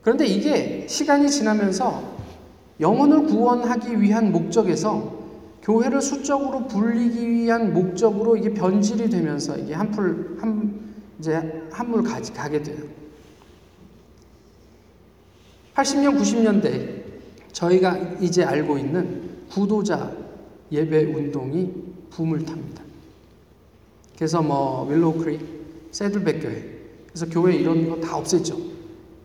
그런데 0.02 0.26
이게 0.26 0.86
시간이 0.86 1.30
지나면서 1.30 2.14
영혼을 2.78 3.24
구원하기 3.24 4.02
위한 4.02 4.32
목적에서 4.32 5.23
교회를 5.64 6.02
수적으로 6.02 6.66
불리기 6.66 7.26
위한 7.28 7.72
목적으로 7.72 8.36
이게 8.36 8.52
변질이 8.52 9.08
되면서 9.08 9.56
이게 9.56 9.72
한풀 9.74 10.36
한 10.40 10.78
이제 11.18 11.62
한물 11.72 12.02
가지 12.02 12.32
가게 12.32 12.62
돼요. 12.62 12.84
80년 15.74 16.20
90년대 16.20 17.02
저희가 17.52 17.96
이제 18.20 18.44
알고 18.44 18.78
있는 18.78 19.30
구도자 19.50 20.12
예배 20.70 21.14
운동이 21.14 21.72
붐을 22.10 22.44
탑니다. 22.44 22.82
그래서 24.16 24.42
뭐 24.42 24.86
윌로우 24.88 25.14
크릭 25.18 25.40
새들백 25.90 26.42
교회. 26.42 26.78
그래서 27.08 27.26
교회 27.26 27.56
이런 27.56 27.88
거 27.88 28.00
다 28.00 28.20
없앴죠. 28.20 28.56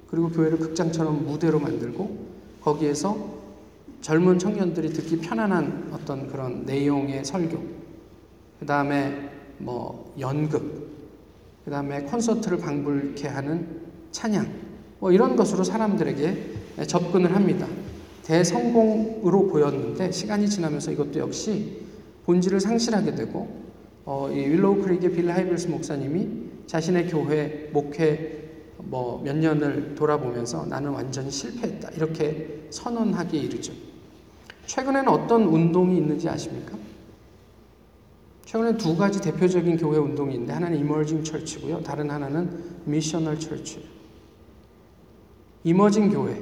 그리고 0.10 0.30
교회를 0.30 0.58
극장처럼 0.58 1.26
무대로 1.26 1.60
만들고 1.60 2.18
거기에서 2.62 3.39
젊은 4.02 4.40
청년들이 4.40 4.94
듣기 4.94 5.20
편안한 5.20 5.90
어떤 5.92 6.28
그런 6.28 6.64
내용의 6.66 7.26
설교. 7.26 7.58
그 8.60 8.66
다음에 8.66 9.30
뭐 9.58 10.14
연극. 10.20 10.90
그 11.66 11.72
다음에 11.72 12.02
콘서트를 12.04 12.58
방불케 12.58 13.28
하는 13.28 13.82
찬양. 14.12 14.48
뭐 15.00 15.12
이런 15.12 15.36
것으로 15.36 15.64
사람들에게 15.64 16.86
접근을 16.88 17.36
합니다. 17.36 17.68
대성공으로 18.24 19.48
보였는데 19.48 20.12
시간이 20.12 20.50
지나면서 20.50 20.92
이것도 20.92 21.20
역시 21.20 21.82
본질을 22.26 22.60
상실하게 22.60 23.16
되고 23.16 23.48
어, 24.06 24.30
이 24.32 24.38
윌로우 24.38 24.82
크릭의 24.82 25.12
빌 25.12 25.30
하이블스 25.32 25.68
목사님이 25.68 26.28
자신의 26.68 27.08
교회 27.08 27.70
목회 27.74 28.38
뭐 28.78 29.22
몇 29.24 29.36
년을 29.36 29.96
돌아보면서 29.96 30.66
나는 30.66 30.92
완전히 30.92 31.30
실패했다 31.30 31.90
이렇게 31.96 32.68
선언하기에 32.70 33.42
이르죠. 33.42 33.74
최근에는 34.70 35.10
어떤 35.10 35.46
운동이 35.46 35.98
있는지 35.98 36.30
아십니까? 36.30 36.78
최근에 38.46 38.78
두 38.78 38.96
가지 38.96 39.20
대표적인 39.20 39.78
교회 39.78 39.98
운동이 39.98 40.36
있는데 40.36 40.54
하나는 40.54 40.78
이머징 40.78 41.24
철치고요. 41.24 41.82
다른 41.82 42.12
하나는 42.12 42.64
미셔널 42.86 43.40
철치. 43.40 43.84
이머징 45.64 46.12
교회. 46.12 46.40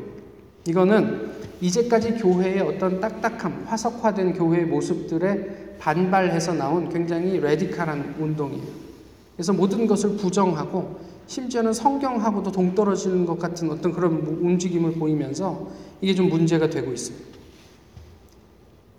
이거는 0.68 1.32
이제까지 1.62 2.16
교회의 2.16 2.60
어떤 2.60 3.00
딱딱함, 3.00 3.64
화석화된 3.66 4.34
교회의 4.34 4.66
모습들에 4.66 5.78
반발해서 5.80 6.54
나온 6.54 6.90
굉장히 6.90 7.40
레디칼한 7.40 8.16
운동이에요. 8.20 8.68
그래서 9.38 9.54
모든 9.54 9.88
것을 9.88 10.18
부정하고 10.18 11.00
심지어는 11.28 11.72
성경하고도 11.72 12.52
동떨어지는 12.52 13.26
것 13.26 13.40
같은 13.40 13.72
어떤 13.72 13.94
그런 13.94 14.18
움직임을 14.18 14.94
보이면서 14.94 15.70
이게 16.02 16.14
좀 16.14 16.28
문제가 16.28 16.70
되고 16.70 16.92
있습니다. 16.92 17.37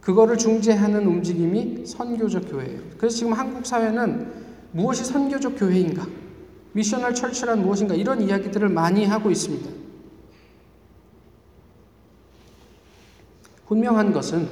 그거를 0.08 0.38
중재하는 0.38 1.06
움직임이 1.06 1.84
선교적 1.84 2.50
교회예요. 2.50 2.80
그래서 2.96 3.14
지금 3.14 3.34
한국 3.34 3.66
사회는 3.66 4.32
무엇이 4.72 5.04
선교적 5.04 5.58
교회인가? 5.58 6.06
미셔널 6.72 7.12
철치란 7.14 7.60
무엇인가? 7.60 7.94
이런 7.94 8.22
이야기들을 8.22 8.70
많이 8.70 9.04
하고 9.04 9.30
있습니다. 9.30 9.70
분명한 13.66 14.14
것은 14.14 14.48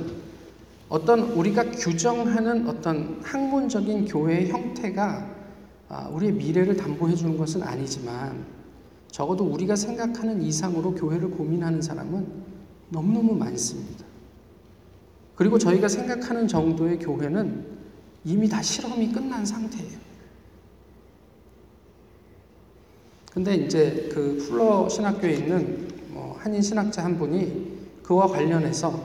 어떤 0.91 1.21
우리가 1.21 1.71
규정하는 1.71 2.69
어떤 2.69 3.19
학문적인 3.23 4.05
교회의 4.05 4.51
형태가 4.51 5.37
아, 5.89 6.09
우리의 6.09 6.33
미래를 6.33 6.77
담보해 6.77 7.15
주는 7.15 7.35
것은 7.39 7.63
아니지만 7.63 8.45
적어도 9.11 9.45
우리가 9.45 9.75
생각하는 9.75 10.43
이상으로 10.43 10.95
교회를 10.95 11.31
고민하는 11.31 11.81
사람은 11.81 12.27
너무너무 12.91 13.35
많습니다. 13.35 14.06
그리고 15.37 15.59
저희가 15.59 15.87
생각하는 15.87 16.49
정도의 16.49 16.99
교회는 16.99 17.65
이미 18.25 18.49
다 18.49 18.61
실험이 18.61 19.13
끝난 19.13 19.45
상태예요. 19.45 19.99
근데 23.33 23.55
이제 23.55 24.09
그 24.13 24.39
플러 24.49 24.89
신학교에 24.89 25.35
있는 25.35 25.89
뭐 26.09 26.37
한인 26.41 26.63
신학자 26.63 27.05
한 27.05 27.19
분이 27.19 27.77
그와 28.03 28.27
관련해서 28.27 28.99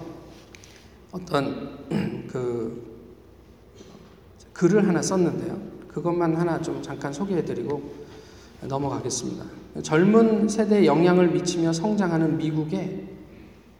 어떤 1.12 1.86
그 2.32 2.92
글을 4.54 4.88
하나 4.88 5.02
썼는데요. 5.02 5.60
그것만 5.90 6.36
하나 6.38 6.62
좀 6.62 6.82
잠깐 6.82 7.12
소개해드리고 7.12 7.82
넘어가겠습니다. 8.62 9.44
젊은 9.84 10.48
세대에 10.48 10.86
영향을 10.86 11.30
미치며 11.32 11.74
성장하는 11.74 12.38
미국의 12.38 13.08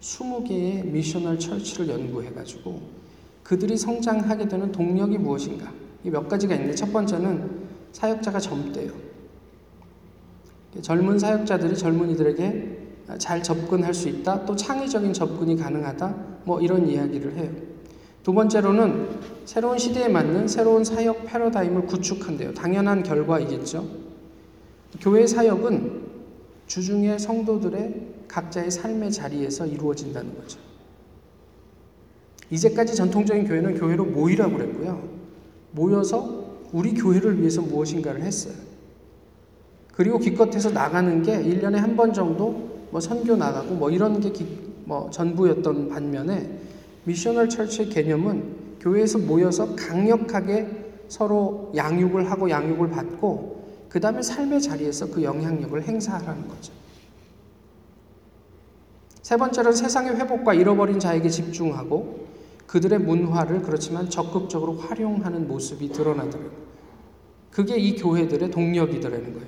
20개의 0.02 0.86
미셔널 0.86 1.40
철치를 1.40 1.90
연구해가지고 1.90 2.82
그들이 3.44 3.78
성장하게 3.78 4.48
되는 4.48 4.72
동력이 4.72 5.18
무엇인가? 5.18 5.72
이몇 6.04 6.28
가지가 6.28 6.56
있는데 6.56 6.76
첫 6.76 6.92
번째는 6.92 7.62
사역자가 7.92 8.40
젊대요. 8.40 8.92
젊은 10.82 11.20
사역자들이 11.20 11.76
젊은이들에게 11.78 12.78
잘 13.18 13.44
접근할 13.44 13.94
수 13.94 14.08
있다, 14.08 14.46
또 14.46 14.56
창의적인 14.56 15.12
접근이 15.14 15.58
가능하다, 15.58 16.16
뭐 16.46 16.62
이런 16.62 16.88
이야기를 16.88 17.36
해요. 17.36 17.52
두 18.24 18.34
번째로는 18.34 19.10
새로운 19.46 19.78
시대에 19.78 20.08
맞는 20.08 20.48
새로운 20.48 20.84
사역 20.84 21.26
패러다임을 21.26 21.88
구축한대요. 21.88 22.54
당연한 22.54 23.04
결과이겠죠. 23.04 23.86
교회 25.02 25.28
사역은 25.28 26.04
주중의 26.68 27.20
성도들의 27.20 28.11
각자의 28.32 28.72
삶의 28.72 29.12
자리에서 29.12 29.66
이루어진다는 29.66 30.34
거죠. 30.36 30.58
이제까지 32.50 32.96
전통적인 32.96 33.46
교회는 33.46 33.78
교회로 33.78 34.06
모이라고 34.06 34.58
그랬고요. 34.58 35.10
모여서 35.72 36.46
우리 36.72 36.94
교회를 36.94 37.40
위해서 37.40 37.62
무엇인가를 37.62 38.22
했어요. 38.22 38.54
그리고 39.94 40.18
기껏해서 40.20 40.70
나가는 40.72 41.22
게 41.22 41.42
1년에 41.44 41.76
한 41.76 41.96
번 41.96 42.14
정도 42.14 42.88
뭐 42.92 43.00
선교 43.02 43.36
나가고 43.36 43.76
뭐 43.76 43.90
이런 43.90 44.20
게뭐 44.22 45.10
전부였던 45.12 45.90
반면에 45.90 46.60
미셔널 47.04 47.50
철치의 47.50 47.90
개념은 47.90 48.80
교회에서 48.80 49.18
모여서 49.20 49.76
강력하게 49.76 50.68
서로 51.10 51.72
양육을 51.76 52.32
하고 52.32 52.50
양육을 52.50 52.90
받고 52.90 53.62
그 53.90 54.00
다음에 54.00 54.22
삶의 54.22 54.62
자리에서 54.62 55.10
그 55.10 55.22
영향력을 55.22 55.82
행사하라는 55.84 56.48
거죠. 56.48 56.81
세 59.32 59.38
번째로는 59.38 59.78
세상의 59.78 60.18
회복과 60.18 60.54
잃어버린 60.54 61.00
자에게 61.00 61.30
집중하고 61.30 62.28
그들의 62.68 63.00
문화를 63.00 63.62
그렇지만 63.62 64.10
적극적으로 64.10 64.74
활용하는 64.74 65.48
모습이 65.48 65.88
드러나더라고요. 65.94 66.52
그게 67.50 67.78
이 67.78 67.96
교회들의 67.96 68.52
동력이더라는 68.52 69.34
거예요. 69.34 69.48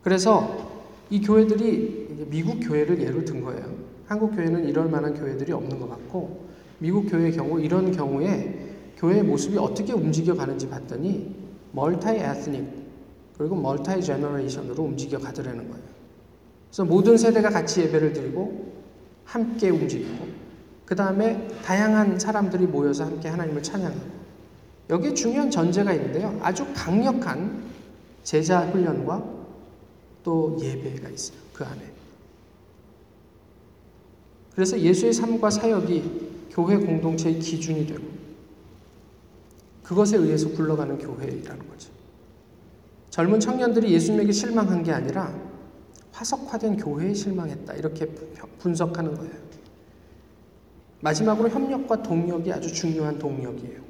그래서 0.00 0.70
이 1.10 1.22
교회들이 1.22 2.28
미국 2.30 2.60
교회를 2.60 3.02
예로 3.02 3.24
든 3.24 3.42
거예요. 3.42 3.74
한국 4.06 4.36
교회는 4.36 4.68
이럴 4.68 4.88
만한 4.88 5.14
교회들이 5.14 5.50
없는 5.50 5.80
것 5.80 5.90
같고 5.90 6.46
미국 6.78 7.10
교회의 7.10 7.32
경우 7.32 7.60
이런 7.60 7.90
경우에 7.90 8.76
교회의 8.96 9.24
모습이 9.24 9.58
어떻게 9.58 9.92
움직여 9.92 10.36
가는지 10.36 10.68
봤더니 10.68 11.34
멀타이 11.72 12.18
에스닉 12.18 12.64
그리고 13.36 13.56
멀타이 13.56 14.00
제너레이션으로 14.00 14.84
움직여 14.84 15.18
가더라는 15.18 15.68
거예요. 15.68 15.91
그래서 16.72 16.86
모든 16.86 17.18
세대가 17.18 17.50
같이 17.50 17.82
예배를 17.82 18.14
드리고 18.14 18.72
함께 19.26 19.68
움직이고 19.68 20.26
그 20.86 20.96
다음에 20.96 21.46
다양한 21.62 22.18
사람들이 22.18 22.64
모여서 22.66 23.04
함께 23.04 23.28
하나님을 23.28 23.62
찬양하고 23.62 24.22
여기에 24.88 25.12
중요한 25.12 25.50
전제가 25.50 25.92
있는데요. 25.92 26.38
아주 26.40 26.66
강력한 26.74 27.62
제자 28.24 28.66
훈련과 28.70 29.22
또 30.24 30.56
예배가 30.62 31.10
있어요. 31.10 31.36
그 31.52 31.62
안에. 31.62 31.92
그래서 34.54 34.80
예수의 34.80 35.12
삶과 35.12 35.50
사역이 35.50 36.48
교회 36.52 36.78
공동체의 36.78 37.38
기준이 37.38 37.86
되고 37.86 38.02
그것에 39.82 40.16
의해서 40.16 40.48
굴러가는 40.48 40.96
교회라는 40.96 41.68
거죠. 41.68 41.90
젊은 43.10 43.40
청년들이 43.40 43.92
예수님에게 43.92 44.32
실망한 44.32 44.82
게 44.82 44.92
아니라 44.92 45.51
화석화된 46.12 46.76
교회에 46.76 47.14
실망했다. 47.14 47.74
이렇게 47.74 48.06
분석하는 48.58 49.14
거예요. 49.16 49.32
마지막으로 51.00 51.48
협력과 51.48 52.02
동력이 52.02 52.52
아주 52.52 52.72
중요한 52.72 53.18
동력이에요. 53.18 53.80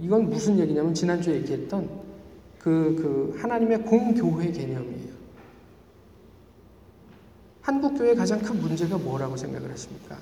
이건 0.00 0.30
무슨 0.30 0.58
얘기냐면 0.58 0.94
지난주에 0.94 1.34
얘기했던 1.36 1.88
그, 2.58 2.96
그 2.96 3.38
하나님의 3.38 3.82
공교회 3.82 4.50
개념이에요. 4.50 5.12
한국 7.60 7.98
교회의 7.98 8.16
가장 8.16 8.40
큰 8.40 8.60
문제가 8.60 8.96
뭐라고 8.98 9.36
생각을 9.36 9.70
하십니까? 9.70 10.18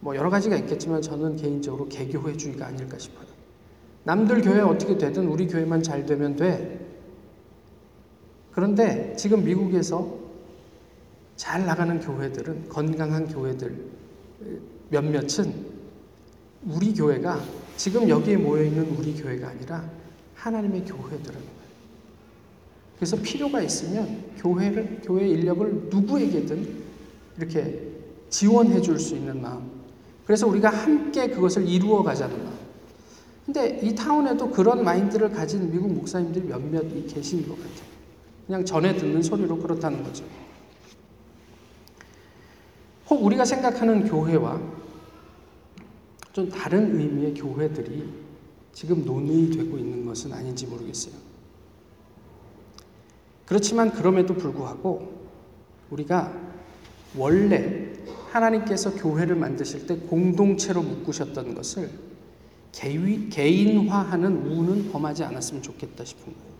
뭐 0.00 0.14
여러 0.14 0.30
가지가 0.30 0.56
있겠지만 0.56 1.02
저는 1.02 1.36
개인적으로 1.36 1.88
개교회주의가 1.88 2.66
아닐까 2.66 2.98
싶어요. 2.98 3.26
남들 4.04 4.42
교회 4.42 4.60
어떻게 4.60 4.96
되든 4.96 5.26
우리 5.26 5.46
교회만 5.46 5.82
잘 5.82 6.06
되면 6.06 6.36
돼. 6.36 6.87
그런데 8.52 9.14
지금 9.16 9.44
미국에서 9.44 10.16
잘 11.36 11.64
나가는 11.64 12.00
교회들은 12.00 12.68
건강한 12.68 13.28
교회들 13.28 13.76
몇몇은 14.90 15.78
우리 16.66 16.92
교회가 16.92 17.40
지금 17.76 18.08
여기에 18.08 18.38
모여 18.38 18.64
있는 18.64 18.96
우리 18.98 19.14
교회가 19.14 19.48
아니라 19.48 19.88
하나님의 20.34 20.84
교회들은. 20.84 21.58
그래서 22.96 23.16
필요가 23.22 23.62
있으면 23.62 24.24
교회를 24.38 25.00
교회 25.04 25.28
인력을 25.28 25.88
누구에게든 25.90 26.82
이렇게 27.36 27.88
지원해 28.28 28.80
줄 28.80 28.98
수 28.98 29.14
있는 29.14 29.40
마음. 29.40 29.70
그래서 30.26 30.46
우리가 30.48 30.68
함께 30.68 31.28
그것을 31.28 31.66
이루어 31.68 32.02
가자는 32.02 32.36
마음. 32.44 32.58
근데 33.46 33.80
이 33.82 33.94
타운에도 33.94 34.50
그런 34.50 34.84
마인드를 34.84 35.30
가진 35.30 35.70
미국 35.70 35.92
목사님들이 35.92 36.46
몇몇 36.48 36.82
계신 37.06 37.48
것 37.48 37.56
같아요. 37.56 37.97
그냥 38.48 38.64
전에 38.64 38.96
듣는 38.96 39.22
소리로 39.22 39.58
그렇다는 39.58 40.02
거죠. 40.02 40.24
혹 43.10 43.22
우리가 43.22 43.44
생각하는 43.44 44.08
교회와 44.08 44.58
좀 46.32 46.48
다른 46.48 46.98
의미의 46.98 47.34
교회들이 47.34 48.08
지금 48.72 49.04
논의되고 49.04 49.76
있는 49.76 50.06
것은 50.06 50.32
아닌지 50.32 50.66
모르겠어요. 50.66 51.12
그렇지만 53.44 53.92
그럼에도 53.92 54.32
불구하고 54.32 55.28
우리가 55.90 56.32
원래 57.18 57.92
하나님께서 58.30 58.94
교회를 58.94 59.36
만드실 59.36 59.86
때 59.86 59.94
공동체로 59.94 60.80
묶으셨던 60.80 61.54
것을 61.54 61.90
개인화하는 62.72 64.36
우는 64.46 64.90
범하지 64.90 65.24
않았으면 65.24 65.62
좋겠다 65.62 66.06
싶은 66.06 66.32
거예요. 66.32 66.57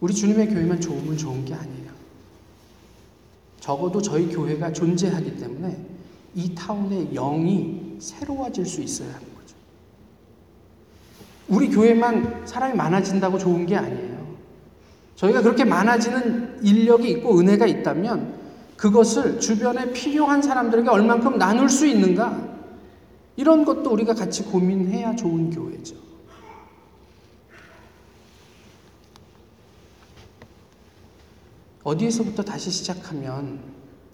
우리 0.00 0.12
주님의 0.14 0.48
교회만 0.48 0.80
좋으면 0.80 1.16
좋은 1.16 1.44
게 1.44 1.54
아니에요. 1.54 1.92
적어도 3.60 4.02
저희 4.02 4.28
교회가 4.28 4.72
존재하기 4.72 5.36
때문에 5.36 5.76
이 6.34 6.54
타운의 6.54 7.14
영이 7.14 7.96
새로워질 7.98 8.66
수 8.66 8.82
있어야 8.82 9.08
하는 9.08 9.20
거죠. 9.20 9.56
우리 11.48 11.68
교회만 11.68 12.46
사람이 12.46 12.74
많아진다고 12.74 13.38
좋은 13.38 13.64
게 13.64 13.76
아니에요. 13.76 14.14
저희가 15.16 15.42
그렇게 15.42 15.64
많아지는 15.64 16.58
인력이 16.62 17.08
있고 17.12 17.38
은혜가 17.38 17.66
있다면 17.66 18.34
그것을 18.76 19.40
주변에 19.40 19.92
필요한 19.92 20.42
사람들에게 20.42 20.88
얼만큼 20.88 21.38
나눌 21.38 21.68
수 21.68 21.86
있는가? 21.86 22.54
이런 23.36 23.64
것도 23.64 23.90
우리가 23.90 24.14
같이 24.14 24.44
고민해야 24.44 25.16
좋은 25.16 25.50
교회죠. 25.50 25.96
어디에서부터 31.84 32.42
다시 32.42 32.70
시작하면 32.70 33.62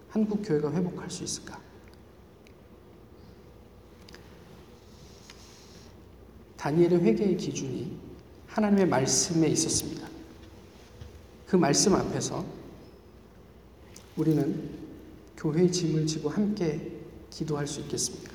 한국 0.08 0.42
교회가 0.42 0.72
회복할 0.72 1.08
수 1.08 1.22
있을까? 1.22 1.60
다니엘의 6.56 7.00
회개의 7.00 7.36
기준이 7.36 7.96
하나님의 8.48 8.88
말씀에 8.88 9.46
있었습니다. 9.48 10.08
그 11.46 11.56
말씀 11.56 11.94
앞에서 11.94 12.44
우리는 14.16 14.68
교회의 15.36 15.70
짐을 15.70 16.06
지고 16.06 16.28
함께 16.28 17.00
기도할 17.30 17.66
수 17.66 17.80
있겠습니까? 17.80 18.32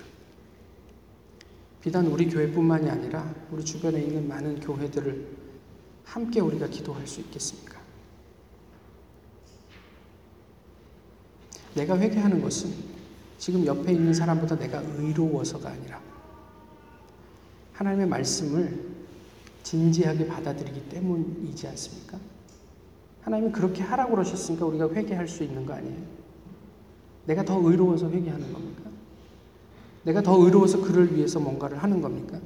비단 1.82 2.08
우리 2.08 2.28
교회뿐만이 2.30 2.90
아니라 2.90 3.36
우리 3.52 3.64
주변에 3.64 4.02
있는 4.02 4.28
많은 4.28 4.62
교회들을 4.62 5.28
함께 6.06 6.40
우리가 6.40 6.68
기도할 6.68 7.06
수 7.06 7.20
있겠습니까? 7.20 7.75
내가 11.76 11.98
회개하는 11.98 12.42
것은 12.42 12.74
지금 13.38 13.66
옆에 13.66 13.92
있는 13.92 14.14
사람보다 14.14 14.58
내가 14.58 14.82
의로워서가 14.98 15.70
아니라 15.70 16.02
하나님의 17.74 18.08
말씀을 18.08 18.96
진지하게 19.64 20.28
받아들이기 20.28 20.90
때문이지 20.90 21.68
않습니까? 21.68 22.18
하나님이 23.24 23.52
그렇게 23.52 23.82
하라고 23.84 24.12
그러셨으니까 24.12 24.66
우리가 24.66 24.90
회개할 24.90 25.28
수 25.28 25.44
있는 25.44 25.66
거 25.66 25.74
아니에요? 25.74 25.98
내가 27.26 27.44
더 27.44 27.60
의로워서 27.60 28.10
회개하는 28.10 28.54
겁니까? 28.54 28.84
내가 30.04 30.22
더 30.22 30.38
의로워서 30.38 30.80
그를 30.82 31.14
위해서 31.16 31.40
뭔가를 31.40 31.82
하는 31.82 32.02
겁니까? 32.02 32.40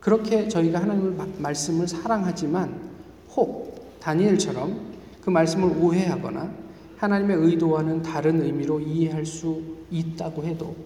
그렇게 0.00 0.48
저희가 0.48 0.80
하나님의 0.80 1.28
말씀을 1.38 1.86
사랑하지만 1.88 2.90
혹 3.34 3.98
다니엘처럼 4.00 4.92
그 5.20 5.30
말씀을 5.30 5.76
오해하거나 5.78 6.61
하나님의 7.02 7.36
의도와는 7.36 8.02
다른 8.02 8.40
의미로 8.40 8.78
이해할 8.78 9.26
수 9.26 9.60
있다고 9.90 10.44
해도 10.44 10.76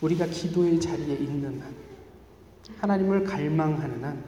우리가 0.00 0.24
기도의 0.24 0.80
자리에 0.80 1.16
있는 1.16 1.60
한 1.60 1.74
하나님을 2.78 3.24
갈망하는 3.24 4.02
한 4.02 4.24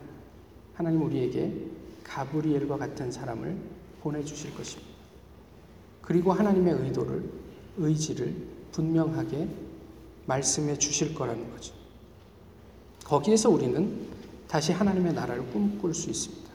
하나님 0.75 1.03
우리에게 1.03 1.71
가브리엘과 2.05 2.77
같은 2.77 3.11
사람을 3.11 3.57
보내주실 4.03 4.55
것입니다. 4.55 4.93
그리고 6.03 6.35
하나님의 6.35 6.75
의도를 6.75 7.31
의지를 7.79 8.37
분명하게 8.73 9.49
말씀해 10.27 10.77
주실 10.77 11.15
거라는 11.15 11.51
거죠. 11.51 11.73
거기에서 13.05 13.49
우리는 13.49 14.07
다시 14.47 14.73
하나님의 14.73 15.15
나라를 15.15 15.51
꿈꿀 15.51 15.95
수 15.95 16.11
있습니다. 16.11 16.49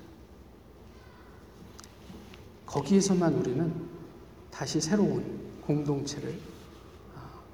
거기에서만 2.68 3.34
우리는 3.34 3.93
다시 4.54 4.80
새로운 4.80 5.42
공동체를 5.66 6.38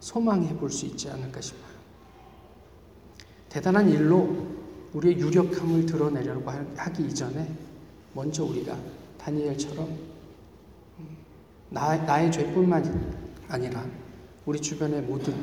소망해 0.01 0.55
볼 0.57 0.69
수 0.69 0.85
있지 0.85 1.09
않을까 1.09 1.39
싶어요. 1.41 1.79
대단한 3.47 3.89
일로 3.89 4.47
우리의 4.93 5.17
유력함을 5.19 5.85
드러내려고 5.85 6.51
하기 6.75 7.07
이전에 7.07 7.49
먼저 8.13 8.43
우리가 8.43 8.77
다니엘처럼 9.17 9.97
나, 11.69 11.95
나의 11.97 12.31
죄뿐만 12.31 13.27
아니라 13.47 13.85
우리 14.45 14.59
주변의 14.59 15.03
모든 15.03 15.35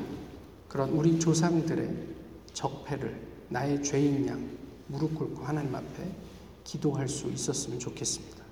그런 0.68 0.90
우리 0.90 1.18
조상들의 1.18 2.06
적폐를 2.52 3.20
나의 3.48 3.82
죄인 3.82 4.26
양 4.26 4.48
무릎 4.88 5.14
꿇고 5.14 5.44
하나님 5.44 5.74
앞에 5.74 6.10
기도할 6.64 7.08
수 7.08 7.28
있었으면 7.28 7.78
좋겠습니다. 7.78 8.44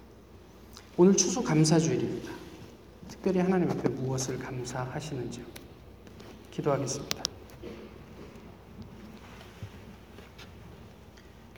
오늘 0.97 1.17
추수 1.17 1.43
감사주일입니다. 1.43 2.44
특별히 3.09 3.41
하나님 3.41 3.71
앞에 3.71 3.89
무엇을 3.89 4.39
감사하시는지요? 4.39 5.45
기도하겠습니다. 6.51 7.23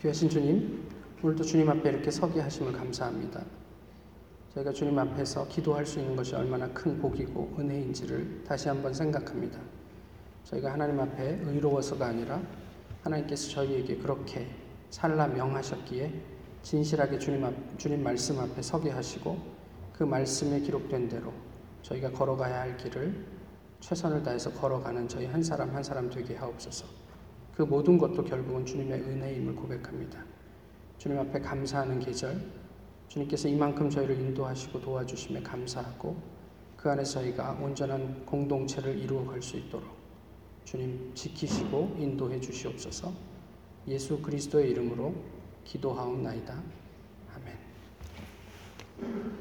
귀하신 0.01 0.29
주님, 0.29 0.83
오늘도 1.23 1.43
주님 1.43 1.69
앞에 1.69 1.89
이렇게 1.89 2.11
서게 2.11 2.39
하심을 2.41 2.73
감사합니다. 2.73 3.43
저희가 4.53 4.71
주님 4.71 4.97
앞에서 4.97 5.47
기도할 5.47 5.85
수 5.85 5.99
있는 5.99 6.15
것이 6.15 6.35
얼마나 6.35 6.67
큰 6.69 6.99
복이고 6.99 7.55
은혜인지를 7.59 8.43
다시 8.47 8.69
한번 8.69 8.93
생각합니다. 8.93 9.59
저희가 10.45 10.73
하나님 10.73 10.99
앞에 10.99 11.41
의로워서가 11.43 12.07
아니라 12.07 12.41
하나님께서 13.03 13.49
저희에게 13.49 13.97
그렇게 13.97 14.47
살라 14.89 15.27
명하셨기에 15.27 16.13
진실하게 16.63 17.19
주님 17.19 17.43
앞, 17.45 17.53
주님 17.77 18.03
말씀 18.03 18.39
앞에 18.39 18.61
서게 18.61 18.89
하시고 18.89 19.56
그 19.97 20.03
말씀에 20.03 20.59
기록된 20.59 21.09
대로 21.09 21.33
저희가 21.81 22.11
걸어가야 22.11 22.61
할 22.61 22.77
길을 22.77 23.25
최선을 23.79 24.21
다해서 24.21 24.51
걸어가는 24.51 25.07
저희 25.07 25.25
한 25.25 25.41
사람 25.41 25.73
한 25.73 25.81
사람 25.81 26.09
되게 26.09 26.35
하옵소서. 26.35 26.85
그 27.55 27.63
모든 27.63 27.97
것도 27.97 28.23
결국은 28.23 28.63
주님의 28.63 29.01
은혜임을 29.01 29.55
고백합니다. 29.55 30.23
주님 30.99 31.17
앞에 31.17 31.39
감사하는 31.39 31.99
계절, 31.99 32.39
주님께서 33.07 33.47
이만큼 33.47 33.89
저희를 33.89 34.19
인도하시고 34.19 34.81
도와주심에 34.81 35.41
감사하고 35.41 36.15
그 36.75 36.91
안에서 36.91 37.21
저희가 37.21 37.53
온전한 37.53 38.23
공동체를 38.25 38.99
이루어 38.99 39.25
갈 39.25 39.41
수 39.41 39.57
있도록 39.57 39.97
주님 40.63 41.11
지키시고 41.15 41.95
인도해 41.97 42.39
주시옵소서. 42.39 43.11
예수 43.87 44.21
그리스도의 44.21 44.69
이름으로 44.71 45.15
기도하옵나이다. 45.63 46.61
아멘. 48.99 49.37